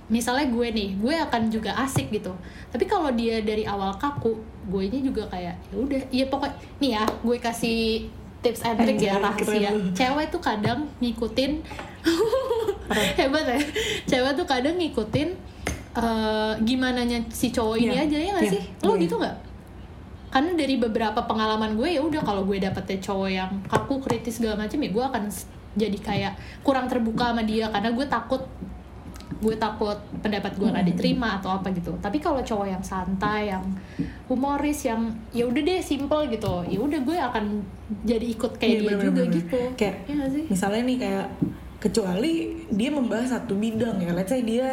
misalnya 0.09 0.49
gue 0.49 0.69
nih, 0.73 0.89
gue 0.97 1.15
akan 1.17 1.49
juga 1.49 1.77
asik 1.81 2.13
gitu. 2.13 2.33
Tapi 2.73 2.85
kalau 2.85 3.13
dia 3.13 3.41
dari 3.45 3.65
awal 3.65 3.97
kaku, 3.97 4.37
gue 4.69 4.83
nya 4.89 5.01
juga 5.05 5.29
kayak 5.29 5.57
ya 5.69 5.77
udah, 5.77 6.01
iya 6.09 6.25
pokoknya 6.29 6.57
nih 6.81 6.91
ya, 6.97 7.05
gue 7.05 7.37
kasih 7.37 8.09
tips 8.41 8.61
and 8.65 8.77
trick 8.81 9.01
ya 9.01 9.21
rahasia. 9.21 9.73
Cewek 9.93 10.29
tuh 10.29 10.41
kadang 10.41 10.89
ngikutin 11.01 11.61
hebat 13.21 13.45
ya. 13.45 13.59
Cewek 14.05 14.33
tuh 14.37 14.47
kadang 14.49 14.77
ngikutin 14.77 15.33
eh 15.95 16.53
gimana 16.67 17.07
nya 17.07 17.23
si 17.31 17.55
cowok 17.55 17.77
ini 17.79 17.95
Iya, 17.95 18.03
aja 18.11 18.19
ya 18.19 18.31
nggak 18.35 18.47
iya, 18.51 18.53
sih? 18.59 18.63
Lo 18.83 18.95
iya. 18.99 19.03
gitu 19.07 19.17
nggak? 19.19 19.37
karena 20.35 20.51
dari 20.59 20.83
beberapa 20.83 21.23
pengalaman 21.31 21.79
gue 21.79 21.95
ya 21.95 22.03
udah 22.03 22.27
kalau 22.27 22.43
gue 22.43 22.59
dapetnya 22.59 22.99
cowok 22.99 23.31
yang 23.31 23.51
kaku 23.71 24.03
kritis 24.03 24.43
segala 24.43 24.67
macam 24.67 24.83
ya 24.83 24.91
gue 24.91 25.05
akan 25.07 25.23
jadi 25.79 25.99
kayak 26.03 26.33
kurang 26.67 26.91
terbuka 26.91 27.31
sama 27.31 27.47
dia 27.47 27.71
karena 27.71 27.95
gue 27.95 28.07
takut 28.11 28.43
gue 29.39 29.55
takut 29.55 29.95
pendapat 30.27 30.59
gue 30.59 30.69
nggak 30.75 30.87
diterima 30.91 31.39
atau 31.39 31.55
apa 31.55 31.71
gitu 31.71 31.95
tapi 32.03 32.19
kalau 32.19 32.43
cowok 32.43 32.67
yang 32.67 32.83
santai 32.83 33.55
yang 33.55 33.63
humoris 34.27 34.83
yang 34.91 35.15
ya 35.31 35.47
udah 35.47 35.63
deh 35.63 35.79
simple 35.79 36.27
gitu 36.27 36.67
ya 36.67 36.83
udah 36.83 37.01
gue 37.07 37.15
akan 37.15 37.45
jadi 38.03 38.27
ikut 38.35 38.53
kayak 38.59 38.75
Iya, 38.75 38.81
dia 38.83 38.89
bener, 38.91 39.05
juga 39.07 39.23
bener, 39.23 39.37
gitu. 39.39 39.61
Kayak 39.79 39.95
ya 40.11 40.25
sih 40.35 40.45
misalnya 40.51 40.83
nih 40.83 40.99
kayak 40.99 41.27
kecuali 41.79 42.35
dia 42.73 42.91
membahas 42.91 43.37
satu 43.37 43.55
bidang 43.61 44.01
ya. 44.01 44.17
Let's 44.17 44.33
say 44.33 44.41
dia 44.41 44.73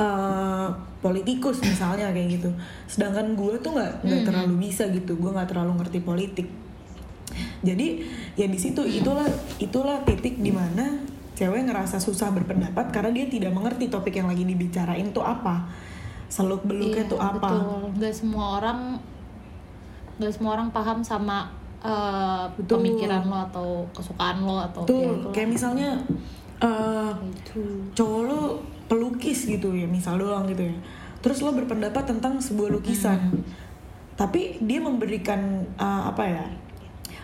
eh, 0.00 0.68
politikus 0.98 1.60
misalnya 1.60 2.08
kayak 2.08 2.28
gitu. 2.34 2.50
Sedangkan 2.86 3.32
gue 3.32 3.60
tuh 3.60 3.72
nggak 3.72 3.92
nggak 4.00 4.20
Hmm. 4.20 4.28
terlalu 4.28 4.54
bisa 4.62 4.88
gitu. 4.88 5.12
Gue 5.14 5.30
nggak 5.30 5.48
terlalu 5.48 5.76
ngerti 5.76 6.00
politik. 6.00 6.48
Jadi 7.60 8.02
ya 8.34 8.44
di 8.44 8.56
situ 8.56 8.80
itulah 8.82 9.28
itulah 9.56 10.00
titik 10.02 10.40
di 10.40 10.50
mana 10.50 10.98
cewek 11.32 11.64
ngerasa 11.64 11.96
susah 11.96 12.28
berpendapat 12.30 12.90
karena 12.90 13.10
dia 13.10 13.26
tidak 13.26 13.52
mengerti 13.52 13.86
topik 13.86 14.12
yang 14.14 14.26
lagi 14.26 14.42
dibicarain 14.42 15.08
tuh 15.10 15.22
apa. 15.22 15.68
Seluk 16.26 16.62
beluknya 16.62 17.04
Iya, 17.04 17.10
tuh 17.10 17.20
apa. 17.20 17.36
betul 17.42 17.60
nggak 17.94 18.14
semua 18.14 18.46
orang 18.56 18.80
nggak 20.16 20.32
semua 20.32 20.50
orang 20.54 20.68
paham 20.70 21.00
sama 21.00 21.48
Betul. 22.52 22.76
pemikiran 22.76 23.24
lo 23.24 23.38
atau 23.42 23.68
kesukaan 23.90 24.44
lo 24.44 24.60
atau 24.60 24.84
Tuh 24.84 25.00
itulah. 25.00 25.32
kayak 25.32 25.48
misalnya 25.48 25.96
eh, 26.58 27.12
itu 27.30 27.60
cowok 27.94 28.20
lo 28.22 28.40
pelukis 28.90 29.46
gitu 29.46 29.70
ya 29.70 29.86
misal 29.86 30.18
doang 30.18 30.50
gitu 30.50 30.66
ya. 30.66 30.76
Terus 31.22 31.46
lo 31.46 31.54
berpendapat 31.54 32.10
tentang 32.10 32.42
sebuah 32.42 32.74
lukisan. 32.74 33.18
Hmm. 33.30 33.42
tapi 34.20 34.60
dia 34.60 34.84
memberikan 34.84 35.64
uh, 35.80 36.12
apa 36.12 36.28
ya 36.28 36.44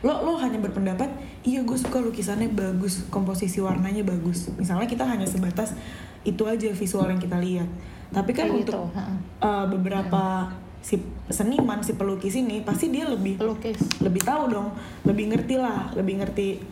lo 0.00 0.16
lo 0.24 0.40
hanya 0.40 0.56
berpendapat 0.64 1.12
iya 1.44 1.60
gue 1.60 1.76
suka 1.76 2.00
lukisannya 2.00 2.56
bagus 2.56 3.04
komposisi 3.12 3.60
warnanya 3.60 4.00
bagus. 4.00 4.48
Misalnya 4.56 4.88
kita 4.88 5.04
hanya 5.04 5.28
sebatas 5.28 5.76
itu 6.24 6.40
aja 6.48 6.72
visual 6.72 7.04
yang 7.12 7.20
kita 7.20 7.36
lihat. 7.36 7.68
Tapi 8.14 8.30
kan 8.32 8.48
Kayak 8.48 8.56
untuk 8.64 8.88
gitu, 8.88 9.02
uh, 9.44 9.66
beberapa 9.68 10.48
si 10.86 11.02
seniman 11.26 11.82
si 11.82 11.98
pelukis 11.98 12.38
ini 12.38 12.62
pasti 12.62 12.94
dia 12.94 13.10
lebih 13.10 13.42
pelukis. 13.42 13.76
lebih 13.98 14.22
tahu 14.22 14.46
dong 14.46 14.70
lebih 15.02 15.34
ngerti 15.34 15.58
lah 15.58 15.90
lebih 15.98 16.22
ngerti 16.22 16.62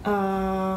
eh, 0.00 0.76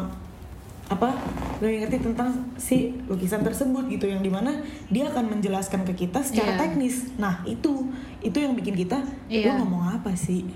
apa 0.88 1.12
lebih 1.58 1.84
ngerti 1.84 2.00
tentang 2.02 2.28
si 2.56 2.76
lukisan 3.04 3.40
tersebut 3.40 3.84
gitu 3.88 4.06
yang 4.06 4.18
di 4.18 4.28
mana 4.28 4.56
dia 4.88 5.04
akan 5.06 5.36
menjelaskan 5.36 5.84
ke 5.84 5.92
kita 5.98 6.20
secara 6.20 6.54
Iya. 6.54 6.58
teknis. 6.58 7.12
Nah 7.14 7.44
itu 7.44 7.92
itu 8.18 8.34
yang 8.34 8.52
bikin 8.52 8.72
kita 8.74 8.96
Iya. 9.28 9.52
lo 9.52 9.62
ngomong 9.62 9.84
apa 9.94 10.14
sih? 10.14 10.48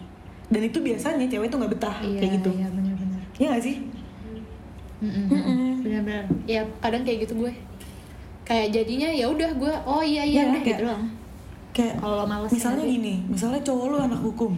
Dan 0.49 0.65
itu 0.65 0.79
biasanya 0.79 1.25
cewek 1.27 1.49
tuh 1.49 1.59
nggak 1.59 1.73
betah 1.73 1.97
iya 2.01 2.19
kayak 2.19 2.33
gitu. 2.39 2.51
iya 2.51 2.69
benar-benar. 2.69 3.21
Ya 3.37 3.47
gak 3.51 3.63
sih? 3.63 3.77
Mm-mm. 4.99 5.27
Mm-mm. 5.27 5.71
benar-benar. 5.83 6.25
Ya 6.45 6.61
kadang 6.79 7.03
kayak 7.03 7.27
gitu 7.27 7.35
gue. 7.39 7.53
Kayak 8.43 8.67
jadinya 8.73 9.09
ya 9.09 9.27
udah 9.27 9.51
gue 9.53 9.75
oh 9.85 10.01
iya 10.01 10.23
iya 10.23 10.43
Iya, 10.43 10.45
udah 10.49 10.63
kayak- 10.63 10.79
gitu 10.79 10.85
doang. 10.87 11.05
kayak 11.73 11.95
Kalau 11.99 12.25
misalnya 12.47 12.85
ya, 12.85 12.91
gini 12.91 13.15
misalnya 13.27 13.61
cowok 13.61 13.85
lo 13.87 13.97
anak 13.99 14.21
hukum. 14.21 14.53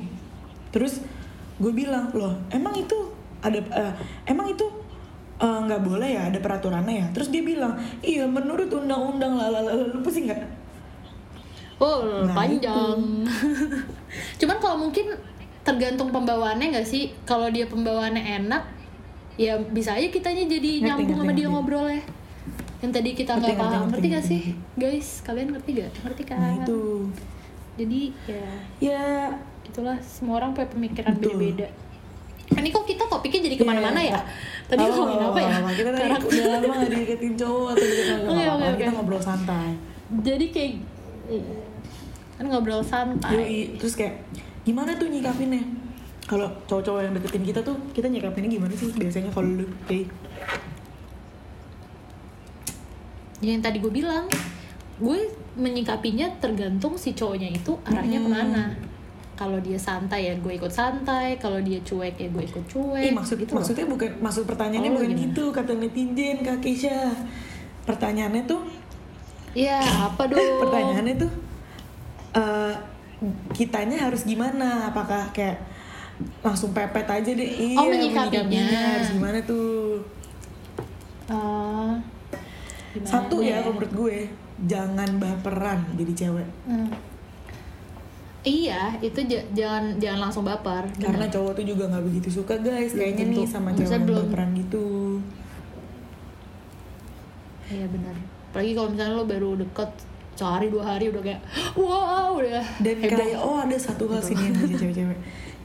Terus 0.70 1.02
gue 1.56 1.72
bilang 1.72 2.10
loh 2.10 2.34
emang 2.48 2.74
itu 2.74 2.98
ada 3.38 3.58
eh, 3.58 3.92
emang 4.26 4.46
itu 4.48 4.66
eh, 5.40 5.58
nggak 5.66 5.82
boleh 5.82 6.08
ya 6.14 6.22
ada 6.30 6.38
peraturannya 6.38 6.94
ya. 7.02 7.06
Terus 7.14 7.28
dia 7.34 7.42
bilang 7.42 7.74
iya 8.00 8.24
menurut 8.28 8.68
undang-undang 8.70 9.34
lalala 9.34 9.74
lu 9.74 9.98
pusing 10.02 10.30
nggak? 10.30 10.40
Oh 11.82 12.24
Nah, 12.24 12.34
panjang. 12.34 13.26
cuman 14.40 14.56
kalau 14.62 14.76
mungkin 14.78 15.10
tergantung 15.66 16.14
pembawaannya 16.14 16.78
nggak 16.78 16.86
sih? 16.86 17.10
Kalau 17.26 17.50
dia 17.50 17.66
pembawaannya 17.66 18.22
enak 18.44 18.62
ya 19.34 19.58
bisa 19.58 19.98
aja 19.98 20.06
kitanya 20.14 20.46
jadi 20.46 20.70
Ngerti, 20.78 20.86
nyambung 20.86 21.08
ngerti, 21.10 21.20
sama 21.26 21.32
dia 21.34 21.46
ngerti. 21.46 21.54
ngobrol 21.58 21.86
ya. 21.90 22.02
Yang 22.84 22.92
tadi 23.00 23.10
kita 23.16 23.32
nggak 23.40 23.56
paham. 23.56 23.72
ngerti, 23.72 23.88
ngerti 23.90 24.06
gak 24.12 24.24
sih? 24.24 24.42
Guys 24.76 25.08
kalian 25.24 25.48
ngerti 25.56 25.70
gak 25.82 25.90
ngerti 26.04 26.22
kan? 26.28 26.38
Nah 26.38 26.52
itu. 26.62 26.82
Jadi 27.74 28.00
ya. 28.30 28.46
Ya. 28.78 29.04
Itulah 29.64 29.96
semua 30.04 30.38
orang 30.38 30.54
punya 30.54 30.68
pemikiran 30.70 31.16
beda-beda 31.18 31.66
ini 32.64 32.70
kok 32.70 32.82
kita 32.82 33.04
topiknya 33.04 33.40
jadi 33.44 33.56
ke 33.56 33.64
mana-mana 33.64 34.00
Iya. 34.00 34.16
ya 34.16 34.20
tadi 34.64 34.80
Oh, 34.80 34.88
ngomongin 34.88 35.20
apa 35.22 35.38
ya 35.38 35.48
kita 35.70 35.90
tadi 35.90 36.02
Karakter. 36.02 36.28
udah 36.30 36.44
lama 36.50 36.72
gak 36.74 36.90
dideketin 36.90 37.32
cowok 37.36 37.66
atau 37.68 37.84
deketin 37.84 38.16
Oke, 38.24 38.44
oke, 38.48 38.64
kita 38.72 38.82
oke. 38.82 38.96
ngobrol 38.96 39.20
santai 39.20 39.70
jadi 40.18 40.46
kayak 40.48 40.72
kan 42.34 42.44
ngobrol 42.46 42.82
santai 42.82 43.32
Yoi. 43.34 43.60
terus 43.76 43.94
kayak 43.94 44.14
gimana 44.62 44.96
tuh 44.96 45.06
nyikapinnya 45.06 45.60
kalau 46.24 46.48
cowok-cowok 46.64 47.00
yang 47.02 47.12
deketin 47.12 47.44
kita 47.44 47.60
tuh 47.60 47.76
kita 47.92 48.08
nyikapinnya 48.08 48.48
gimana 48.50 48.72
sih 48.72 48.88
biasanya 48.90 49.28
kalau 49.28 49.52
lu 49.52 49.68
kayak 49.84 50.08
yang 53.40 53.60
tadi 53.60 53.76
gue 53.78 53.92
bilang 53.92 54.24
gue 54.96 55.18
menyikapinya 55.54 56.32
tergantung 56.38 56.96
si 56.96 57.12
cowoknya 57.12 57.52
itu 57.52 57.76
arahnya 57.84 58.18
Hmm. 58.18 58.24
ke 58.24 58.30
mana 58.32 58.62
kalau 59.34 59.58
dia 59.58 59.74
santai 59.74 60.26
ya 60.26 60.34
gue 60.36 60.52
ikut 60.52 60.70
santai 60.70 61.34
kalau 61.36 61.58
dia 61.58 61.78
cuek 61.80 62.14
ya 62.14 62.28
gue 62.28 62.44
ikut 62.44 62.64
cuek 62.64 63.02
Eh 63.02 63.12
maksud 63.12 63.34
gitu 63.36 63.50
loh. 63.50 63.58
maksudnya 63.58 63.84
bukan 63.84 64.10
maksud 64.18 64.42
pertanyaannya 64.44 64.88
Oh, 64.88 64.96
bukan 64.96 65.10
gimana? 65.10 65.24
gitu 65.24 65.44
kata 65.50 65.72
netizen 65.74 66.36
Kak 66.40 66.58
Keisha. 66.58 67.10
Pertanyaannya 67.82 68.42
tuh 68.44 68.62
ya 69.52 69.78
apa 69.78 70.22
dong 70.24 70.38
pertanyaannya 70.60 71.14
tuh 71.16 71.32
eh 72.32 72.74
kitanya 73.50 73.96
harus 74.00 74.22
gimana? 74.22 74.86
Apakah 74.86 75.30
kayak 75.30 75.58
langsung 76.40 76.70
pepet 76.70 77.04
aja 77.04 77.26
deh? 77.26 77.50
Iya, 77.50 77.76
Oh, 77.76 77.86
menyikapinya. 77.86 78.64
harus 78.94 79.10
gimana 79.10 79.38
tuh? 79.42 79.98
Eh, 81.26 81.92
gimana 82.92 83.08
Satu 83.08 83.40
ya 83.40 83.58
ya? 83.58 83.64
menurut 83.64 83.90
gue, 83.90 84.16
jangan 84.64 85.08
baperan 85.16 85.82
jadi 85.94 86.12
cewek. 86.16 86.48
Hmm. 86.64 86.86
Iya, 88.44 89.00
itu 89.00 89.24
jangan 89.50 89.96
jangan 89.96 90.20
langsung 90.22 90.44
baper. 90.44 90.84
Karena 90.94 91.24
bener. 91.24 91.32
cowok 91.32 91.52
tuh 91.54 91.64
juga 91.64 91.84
nggak 91.86 92.04
begitu 92.04 92.28
suka 92.34 92.54
guys, 92.58 92.92
kayaknya 92.92 93.24
nih 93.26 93.44
sama 93.44 93.72
cewek 93.72 93.88
yang 93.90 94.04
belum- 94.04 94.28
baperan 94.28 94.50
gitu. 94.54 94.84
Iya 97.66 97.86
benar. 97.88 98.16
Apalagi 98.46 98.72
kalau 98.72 98.88
misalnya 98.90 99.14
lo 99.14 99.24
baru 99.24 99.50
deket 99.56 99.90
sehari 100.34 100.66
dua 100.68 100.84
hari 100.86 101.08
udah 101.08 101.22
kayak 101.22 101.40
wow 101.78 102.36
udah 102.36 102.60
Dan 102.78 102.96
heboh. 103.00 103.16
kayak 103.16 103.38
oh 103.38 103.56
ada 103.56 103.76
satu 103.76 104.04
hal 104.06 104.20
sini 104.20 104.42
yang 104.44 104.54
cewek-cewek. 104.76 105.18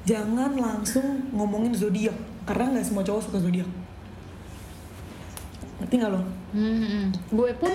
Jangan 0.05 0.55
langsung 0.55 1.05
ngomongin 1.29 1.75
zodiak 1.75 2.15
karena 2.43 2.71
nggak 2.71 2.85
semua 2.85 3.03
cowok 3.03 3.21
suka 3.21 3.37
zodiak. 3.39 3.67
Ngerti 5.77 5.95
nggak 5.95 6.11
lo? 6.11 6.21
Hmm. 6.49 7.11
gue 7.29 7.51
pun 7.55 7.73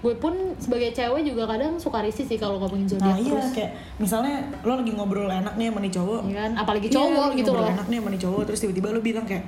gue 0.00 0.14
pun 0.14 0.32
sebagai 0.56 0.90
cewek 0.90 1.22
juga 1.22 1.44
kadang 1.46 1.76
suka 1.76 2.00
risih 2.00 2.24
sih 2.24 2.34
kalau 2.34 2.56
ngomongin 2.56 2.88
Nah 2.90 3.12
zodiak 3.12 3.16
iya 3.18 3.32
terus. 3.34 3.52
kayak 3.52 3.70
misalnya 3.96 4.34
lo 4.60 4.72
lagi 4.74 4.90
ngobrol 4.90 5.28
enak 5.28 5.54
nih 5.54 5.68
sama 5.68 5.80
nih 5.80 5.92
cowok. 5.92 6.20
Iya 6.24 6.36
kan? 6.38 6.50
Apalagi 6.56 6.86
Iya, 6.86 6.94
cowok 6.96 7.10
lo 7.10 7.20
lagi 7.22 7.36
gitu 7.36 7.50
ngobrol 7.50 7.60
loh. 7.62 7.74
enak 7.74 7.86
nih 7.86 7.98
sama 7.98 8.08
nih 8.08 8.20
cowok 8.20 8.42
terus 8.44 8.58
tiba-tiba 8.58 8.88
lo 8.88 9.00
bilang 9.00 9.24
kayak 9.24 9.44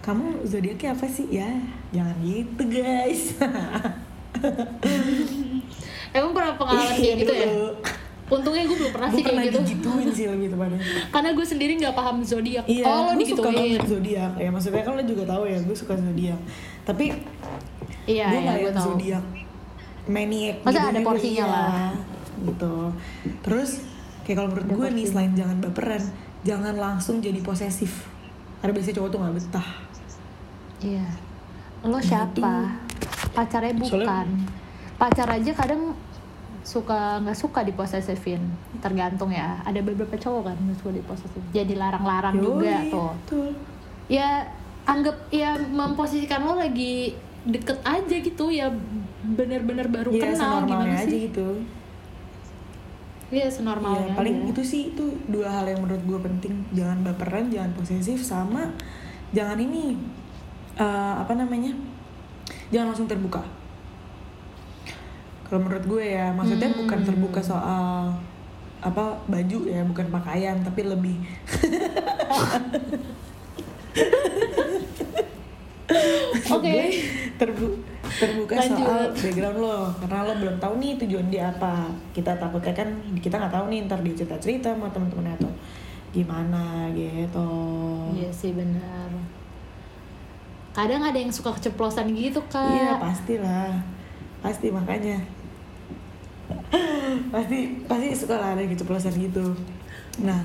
kamu 0.00 0.24
zodiaknya 0.42 0.88
apa 0.90 1.06
sih? 1.06 1.26
Ya 1.30 1.48
jangan 1.90 2.16
gitu 2.18 2.62
guys. 2.66 3.22
Emang 6.10 6.32
pernah 6.32 6.52
pengalaman 6.54 6.94
kayak 6.94 7.16
gitu 7.18 7.32
ya? 7.32 7.46
Dulu. 7.46 7.68
Untungnya 8.28 8.62
gue 8.62 8.76
belum 8.76 8.92
pernah 8.92 9.08
sih 9.08 9.22
kayak 9.22 9.40
gitu. 9.42 9.58
digituin 9.62 10.08
sih 10.10 10.24
lebih 10.26 10.52
tepatnya. 10.52 10.80
Karena 11.14 11.30
gue 11.32 11.46
sendiri 11.46 11.72
nggak 11.78 11.94
paham 11.94 12.20
zodiak. 12.20 12.64
Iya, 12.66 12.84
oh 12.84 12.92
lo 12.92 13.16
suka 13.16 13.16
digituin. 13.18 13.56
banget 13.72 13.88
zodiak. 13.88 14.32
Ya 14.36 14.48
maksudnya 14.50 14.82
kan 14.82 14.92
lo 14.92 15.02
juga 15.02 15.24
tahu 15.24 15.42
ya, 15.44 15.58
gue 15.58 15.72
suka 15.74 15.94
zodiak. 15.96 16.40
Tapi 16.84 17.04
Iya, 18.04 18.26
gue 18.26 18.36
iya, 18.36 18.44
nggak 18.46 18.56
gue 18.58 18.72
tahu. 18.74 18.86
zodiak 18.86 19.24
maniac 20.08 20.64
Masa 20.64 20.72
gitu 20.74 20.88
ada 20.88 21.00
porsinya 21.04 21.44
iya. 21.44 21.46
lah. 21.46 21.92
gitu 22.42 22.74
terus 23.44 23.70
kayak 24.24 24.36
kalau 24.36 24.48
menurut 24.50 24.66
Ada 24.66 24.74
gue 24.74 24.88
nih 24.94 25.06
selain 25.06 25.32
jangan 25.32 25.56
baperan 25.60 26.02
jangan 26.42 26.74
langsung 26.74 27.20
jadi 27.20 27.40
posesif 27.40 28.08
karena 28.58 28.72
biasanya 28.72 28.96
cowok 28.98 29.08
tuh 29.08 29.18
nggak 29.20 29.34
betah 29.36 29.68
Iya. 30.78 31.10
Lo 31.82 31.98
siapa? 31.98 32.78
Pacarnya 33.34 33.74
Soalnya- 33.82 33.82
bukan. 33.82 34.26
Pacar 34.94 35.26
aja 35.26 35.50
kadang 35.50 35.90
suka 36.62 37.18
nggak 37.18 37.38
suka 37.38 37.64
diposesifin 37.64 38.44
tergantung 38.78 39.32
ya 39.32 39.56
ada 39.64 39.80
beberapa 39.80 40.14
cowok 40.14 40.52
kan 40.52 40.56
suka 40.76 40.92
diposesif 40.92 41.40
jadi 41.48 41.72
larang-larang 41.72 42.36
juga 42.36 42.84
Yoi, 42.84 42.92
tuh 42.92 43.10
betul. 43.24 43.48
ya 44.04 44.44
anggap 44.84 45.16
ya 45.32 45.56
memposisikan 45.56 46.44
lo 46.44 46.60
lagi 46.60 47.16
deket 47.48 47.80
aja 47.80 48.16
gitu 48.20 48.52
ya 48.52 48.68
bener-bener 49.20 49.86
baru 49.86 50.10
Iya, 50.10 50.22
kenal 50.30 50.62
gimana 50.62 50.94
aja 50.94 51.04
sih 51.04 51.26
gitu 51.26 51.48
Iya 53.28 53.44
senormalnya 53.46 54.14
paling 54.14 54.36
aja. 54.40 54.50
itu 54.50 54.62
sih 54.62 54.82
itu 54.90 55.04
dua 55.26 55.50
hal 55.50 55.66
yang 55.66 55.80
menurut 55.80 56.00
gue 56.00 56.18
penting 56.22 56.54
jangan 56.72 57.02
baperan 57.02 57.46
jangan 57.46 57.72
posesif 57.72 58.18
sama 58.18 58.72
jangan 59.30 59.58
ini 59.58 59.98
eh, 60.74 60.86
apa 61.14 61.34
namanya 61.34 61.74
jangan 62.68 62.88
langsung 62.88 63.04
terbuka 63.04 63.44
kalau 65.44 65.60
menurut 65.62 65.84
gue 65.86 66.04
ya 66.06 66.30
maksudnya 66.30 66.68
Hmm. 66.68 66.80
bukan 66.82 67.00
terbuka 67.02 67.40
soal 67.42 68.12
apa 68.78 69.04
baju 69.26 69.58
ya 69.66 69.82
bukan 69.82 70.06
pakaian 70.08 70.56
tapi 70.62 70.84
lebih 70.84 71.18
Oke. 76.48 76.64
Gue 76.64 76.88
terbu- 77.36 77.78
terbuka 78.18 78.54
Lanjut. 78.58 78.82
soal 78.82 79.02
background 79.14 79.58
lo 79.58 79.76
karena 79.98 80.18
lo 80.26 80.32
belum 80.36 80.56
tahu 80.58 80.72
nih 80.78 80.92
tujuan 81.00 81.26
dia 81.30 81.44
apa 81.48 81.86
kita 82.10 82.34
takutnya 82.34 82.74
kan 82.74 82.88
kita 83.18 83.38
nggak 83.38 83.54
tahu 83.54 83.64
nih 83.70 83.78
ntar 83.86 84.00
dia 84.02 84.14
cerita 84.14 84.36
cerita 84.38 84.68
sama 84.74 84.90
teman-temannya 84.90 85.34
atau 85.38 85.50
gimana 86.10 86.88
gitu 86.92 87.50
Iya 88.16 88.30
sih 88.32 88.56
benar. 88.56 89.12
Kadang 90.72 91.02
ada 91.02 91.18
yang 91.18 91.28
suka 91.28 91.52
keceplosan 91.52 92.10
gitu 92.14 92.38
kak. 92.48 92.66
iya 92.70 92.98
pastilah 92.98 93.78
pasti 94.38 94.70
makanya 94.70 95.18
pasti 97.34 97.58
pasti 97.84 98.06
suka 98.14 98.34
lah 98.38 98.54
ada 98.54 98.62
keceplosan 98.64 99.14
gitu 99.16 99.52
nah 100.22 100.38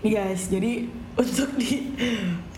nih 0.00 0.12
guys 0.16 0.48
jadi 0.48 0.88
untuk 1.12 1.50
di 1.56 1.90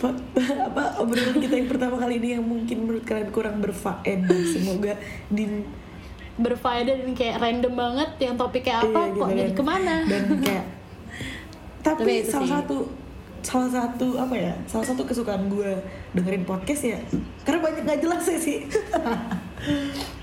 apa 0.66 0.98
obrolan 0.98 1.38
kita 1.38 1.54
yang 1.54 1.70
pertama 1.70 1.94
kali 1.96 2.18
ini 2.18 2.28
yang 2.34 2.44
mungkin 2.44 2.76
menurut 2.82 3.04
kalian 3.04 3.30
kurang 3.30 3.56
berfaedah 3.58 4.40
semoga 4.44 4.98
di 5.28 5.62
berfaedah 6.34 6.96
dan 6.96 7.12
kayak 7.12 7.38
random 7.38 7.72
banget 7.72 8.10
yang 8.18 8.34
topiknya 8.34 8.80
apa 8.80 9.00
Iya, 9.04 9.12
kok 9.12 9.28
gitu 9.28 9.32
jadi 9.32 9.44
kan. 9.46 9.54
ke 9.54 9.62
mana 9.62 9.94
dan 10.04 10.22
kayak 10.40 10.64
tapi, 11.82 12.02
Tapi 12.02 12.12
salah 12.24 12.42
sih. 12.42 12.54
satu 12.56 12.76
salah 13.42 13.70
satu 13.70 14.06
apa 14.16 14.34
ya 14.34 14.54
salah 14.64 14.86
satu 14.86 15.02
kesukaan 15.02 15.46
gue 15.46 15.70
dengerin 16.12 16.42
podcast 16.42 16.82
ya 16.84 16.98
karena 17.42 17.58
banyak 17.60 17.82
gak 17.84 18.00
jelas 18.00 18.22
ya 18.24 18.38
sih 18.38 18.58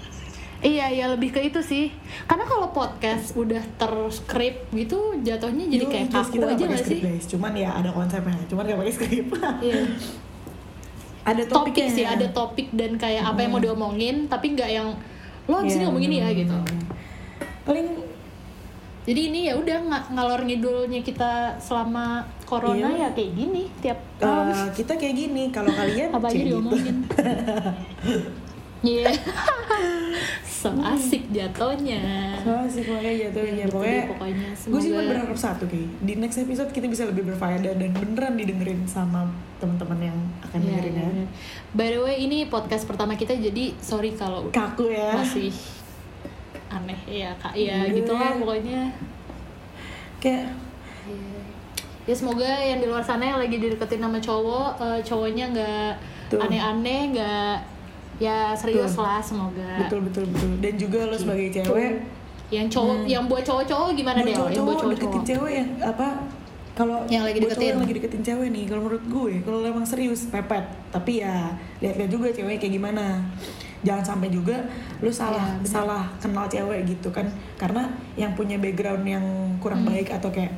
iya 0.61 0.85
iya 0.87 1.05
lebih 1.07 1.29
ke 1.29 1.39
itu 1.41 1.59
sih. 1.59 1.87
Karena 2.23 2.43
kalau 2.43 2.69
podcast 2.69 3.31
udah 3.33 3.63
terskrip 3.75 4.67
gitu 4.69 4.97
jatuhnya 5.17 5.65
jadi 5.65 5.81
Yoi, 5.81 5.93
kayak 5.93 6.07
kaku 6.09 6.31
kita 6.33 6.45
nggak 6.45 6.57
aja 6.57 6.65
gak 6.69 6.83
sih? 6.83 6.99
guys. 6.99 7.25
Cuman 7.25 7.51
ya 7.53 7.69
ada 7.71 7.89
konsepnya 7.89 8.35
cuman 8.45 8.63
gak 8.65 8.77
pakai 8.77 8.93
skrip 8.93 9.27
iya. 9.61 9.81
Ada 11.21 11.43
topik 11.45 11.73
topiknya. 11.73 11.93
sih 11.93 12.05
ada 12.05 12.27
topik 12.29 12.67
dan 12.71 12.95
kayak 12.95 13.23
apa 13.23 13.39
yang 13.39 13.51
mau 13.51 13.59
diomongin 13.59 14.25
tapi 14.25 14.51
nggak 14.51 14.69
yang 14.69 14.87
lo 15.45 15.55
abis 15.57 15.73
ini 15.73 15.77
Iya, 15.77 15.85
ngomong 15.85 16.03
ini 16.03 16.15
ya 16.17 16.29
gitu. 16.33 16.57
Paling 17.63 17.87
jadi 19.01 19.21
ini 19.25 19.39
ya 19.43 19.53
udah 19.55 19.77
nga- 19.85 20.05
ngalor 20.11 20.41
ngidulnya 20.43 21.01
kita 21.01 21.31
selama 21.57 22.21
corona 22.43 22.87
Iya. 22.89 22.97
ya 22.99 23.09
kayak 23.11 23.31
gini 23.33 23.63
tiap 23.79 23.99
malam 24.17 24.69
kita 24.69 24.93
kayak 24.93 25.15
gini 25.17 25.43
kalau 25.49 25.71
kalian 25.71 26.09
apa 26.09 26.25
aja 26.25 26.35
gitu. 26.35 26.47
diomongin? 26.51 26.95
Iya 28.79 29.11
so 30.59 30.67
asik 30.75 31.23
jatuhnya 31.29 32.03
Soalnya 32.37 32.67
sih 32.67 32.83
pokoknya 32.83 33.13
jatuhnya 33.21 33.53
Ya, 33.53 33.63
gitu 33.63 33.71
pokoknya, 33.73 34.03
pokoknya. 34.09 34.47
gue 34.51 34.79
sih 34.81 34.91
berharap 34.91 35.37
satu 35.37 35.63
kayak 35.65 35.87
di 36.01 36.13
next 36.15 36.35
episode 36.37 36.67
kita 36.69 36.85
bisa 36.85 37.03
lebih 37.05 37.23
berfaedah 37.25 37.73
dan 37.73 37.91
beneran 37.93 38.35
didengerin 38.35 38.83
sama 38.83 39.23
teman-teman 39.57 39.99
yang 40.05 40.17
akan 40.41 40.59
Iya, 40.59 40.67
dengerin 40.69 40.93
iya, 40.93 40.99
ya. 41.01 41.09
iya. 41.13 41.27
By 41.71 41.87
the 41.89 41.99
way, 42.01 42.15
ini 42.19 42.43
podcast 42.45 42.83
pertama 42.83 43.13
kita 43.13 43.31
jadi 43.33 43.71
sorry 43.77 44.11
kalau 44.13 44.49
Kaku 44.49 44.89
ya. 44.89 45.15
masih 45.15 45.55
aneh 46.69 46.99
ya 47.07 47.31
kak 47.35 47.55
ya 47.55 47.81
Iya. 47.81 47.95
gitulah 47.95 48.35
pokoknya 48.35 48.81
Kayak 50.19 50.51
ya 52.03 52.13
semoga 52.13 52.43
yang 52.59 52.77
di 52.77 52.85
luar 52.85 52.99
sana 52.99 53.23
yang 53.23 53.37
lagi 53.37 53.55
dideketin 53.55 54.01
sama 54.01 54.17
cowok 54.17 54.69
eh, 54.77 54.99
cowoknya 54.99 55.45
nggak 55.49 55.91
aneh-aneh 56.35 57.01
nggak 57.11 57.55
ya 58.19 58.51
serius 58.53 58.93
Tuh. 58.93 59.01
lah 59.01 59.19
semoga 59.19 59.69
betul 59.79 59.99
betul 60.03 60.23
betul. 60.27 60.51
Dan 60.59 60.73
juga 60.75 60.99
lo 61.03 61.15
sebagai 61.15 61.47
Gitu. 61.49 61.63
cewek 61.63 61.91
yang 62.49 62.67
cowok 62.67 62.97
yang 63.05 63.23
buat 63.25 63.41
cowok-cowok 63.41 63.89
gimana 63.93 64.19
deh 64.19 64.29
yang 64.29 64.41
buat 64.41 64.53
cowok-cowok 64.53 64.93
deketin 64.93 65.23
cewek 65.25 65.53
yang 65.55 65.69
apa 65.79 66.07
kalau 66.71 67.03
Yang 67.05 67.23
lagi 67.25 67.37
cowok 67.37 67.49
deketin. 67.49 67.69
yang 67.69 67.79
lagi 67.79 67.93
deketin 67.93 68.23
cewek 68.23 68.47
nih 68.49 68.65
kalau 68.65 68.81
menurut 68.83 69.05
gue 69.05 69.33
kalau 69.39 69.57
emang 69.61 69.85
serius 69.85 70.21
pepet 70.27 70.63
tapi 70.89 71.11
ya 71.19 71.51
lihat-lihat 71.77 72.09
juga 72.09 72.27
cewek 72.29 72.55
kayak 72.57 72.73
gimana 72.73 73.21
jangan 73.79 74.03
sampai 74.05 74.27
juga 74.27 74.57
lu 74.99 75.07
salah 75.07 75.55
benar. 75.55 75.63
salah 75.63 76.03
kenal 76.17 76.45
cewek 76.45 76.83
gitu 76.85 77.07
kan 77.09 77.23
karena 77.55 77.87
yang 78.13 78.33
punya 78.33 78.57
background 78.57 79.05
yang 79.05 79.23
kurang 79.57 79.83
Hmm. 79.83 79.91
baik 79.91 80.11
atau 80.11 80.27
kayak 80.27 80.51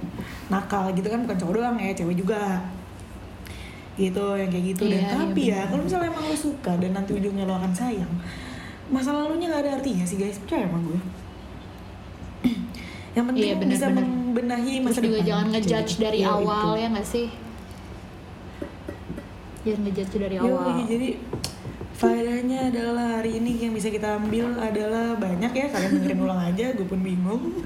nakal 0.48 0.90
gitu 0.92 1.06
kan 1.06 1.22
bukan 1.22 1.38
cowok 1.38 1.54
doang 1.56 1.78
ya 1.78 1.92
cewek 1.92 2.16
juga 2.16 2.58
gitu 3.94 4.26
yang 4.34 4.48
kayak 4.48 4.66
gitu 4.70 4.84
dan 4.86 4.94
Iya, 4.94 5.04
iya, 5.04 5.14
tapi 5.14 5.42
ya 5.42 5.56
benar. 5.58 5.68
kalau 5.68 5.82
misalnya 5.84 6.08
emang 6.10 6.26
lo 6.26 6.38
suka 6.38 6.72
dan 6.76 6.92
nanti 6.92 7.12
ujungnya 7.14 7.44
lo 7.44 7.54
akan 7.54 7.72
sayang 7.72 8.14
masa 8.88 9.10
lalunya 9.12 9.48
nggak 9.48 9.62
ada 9.62 9.72
artinya 9.78 10.04
sih 10.04 10.18
guys 10.18 10.38
percaya 10.38 10.66
sama 10.66 10.80
gue 10.82 11.00
yang 13.14 13.26
penting 13.26 13.44
Iya, 13.46 13.56
benar, 13.56 13.72
bisa 13.72 13.86
benar. 13.88 14.04
membenahi 14.04 14.74
terus 14.74 14.86
masa 14.86 15.00
juga 15.00 15.12
depan 15.14 15.28
jangan 15.28 15.46
ngejudge 15.50 15.90
Cewek. 15.90 16.02
dari 16.02 16.20
Iya, 16.20 16.30
awal 16.32 16.64
itu. 16.66 16.78
ya 16.78 16.88
nggak 16.90 17.08
sih 17.08 17.28
jangan 19.62 19.82
ngejudge 19.84 20.16
dari 20.18 20.36
Yoi, 20.36 20.46
awal 20.48 20.76
jadi 20.88 21.10
faedahnya 21.94 22.60
adalah 22.68 23.08
hari 23.16 23.32
ini 23.38 23.52
yang 23.60 23.74
bisa 23.74 23.88
kita 23.88 24.18
ambil 24.18 24.58
adalah 24.58 25.14
banyak 25.16 25.52
ya 25.52 25.68
kalian 25.70 25.92
dengerin 25.96 26.20
ulang 26.20 26.42
aja 26.44 26.66
gue 26.72 26.82
pun 26.84 27.00
bingung 27.00 27.44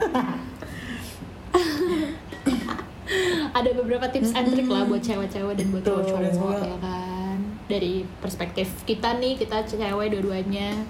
ada 3.56 3.70
beberapa 3.72 4.06
tips 4.12 4.36
and 4.36 4.52
trick 4.52 4.68
lah 4.68 4.84
buat 4.84 5.00
cewek-cewek 5.00 5.54
dan 5.56 5.68
buat 5.72 5.84
dan 5.88 6.04
cowok-cowok 6.04 6.60
ya 6.60 6.78
kan? 6.84 7.38
Dari 7.72 8.04
perspektif 8.20 8.68
kita 8.84 9.16
nih 9.18 9.40
kita 9.40 9.64
cewek 9.64 10.12
dua-duanya. 10.12 10.84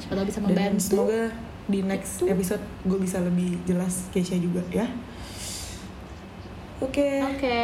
Siapa 0.00 0.16
tahu 0.16 0.24
bisa 0.24 0.40
dan 0.40 0.48
membantu. 0.48 0.80
semoga 0.80 1.22
di 1.66 1.82
next 1.84 2.24
episode 2.24 2.62
gue 2.88 2.98
bisa 2.98 3.20
lebih 3.20 3.60
jelas 3.68 4.08
Keisha 4.08 4.40
juga 4.40 4.64
ya. 4.72 4.88
Oke. 6.80 7.20
Oke 7.36 7.60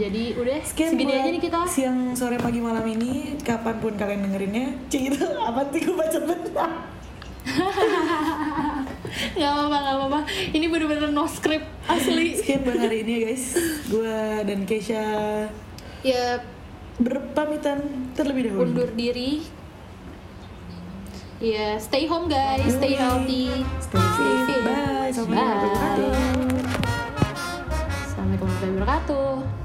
jadi 0.00 0.22
udah 0.36 0.58
Sekian 0.64 0.96
segini 0.96 1.12
aja 1.16 1.28
nih 1.32 1.42
kita. 1.44 1.60
siang 1.68 2.16
sore 2.16 2.40
pagi 2.40 2.64
malam 2.64 2.84
ini. 2.88 3.36
Kapan 3.44 3.76
pun 3.84 3.92
kalian 4.00 4.24
dengerinnya 4.24 4.72
cik 4.88 5.12
itu 5.12 5.20
apa 5.20 5.60
sih 5.68 5.80
gue 5.84 5.92
baca 5.92 6.18
benar 6.24 6.70
nggak 9.34 9.50
apa-apa 9.50 9.76
nggak 9.78 9.96
apa-apa. 9.96 10.20
Ini 10.50 10.66
bener-bener 10.70 11.10
no 11.10 11.24
script 11.30 11.66
asli. 11.86 12.34
Sekian 12.38 12.66
buat 12.66 12.78
hari 12.78 13.06
ini 13.06 13.12
ya 13.14 13.20
guys. 13.30 13.44
Gue 13.88 14.18
dan 14.44 14.60
Keisha 14.66 15.04
ya 16.04 16.42
berpamitan 16.98 18.12
terlebih 18.14 18.50
dahulu. 18.52 18.70
Undur 18.70 18.90
diri. 18.94 19.42
Ya 21.42 21.78
stay 21.82 22.06
home 22.06 22.30
guys. 22.30 22.74
Stay 22.74 22.94
healthy. 22.94 23.64
Stay 23.82 24.04
fit. 24.46 24.62
Bye. 24.64 25.10
Assalamualaikum 25.14 25.34
warahmatullahi 25.34 25.70
wabarakatuh. 25.70 26.12
Assalamualaikum 28.04 28.46
warahmatullahi 28.46 28.74
wabarakatuh 28.78 29.63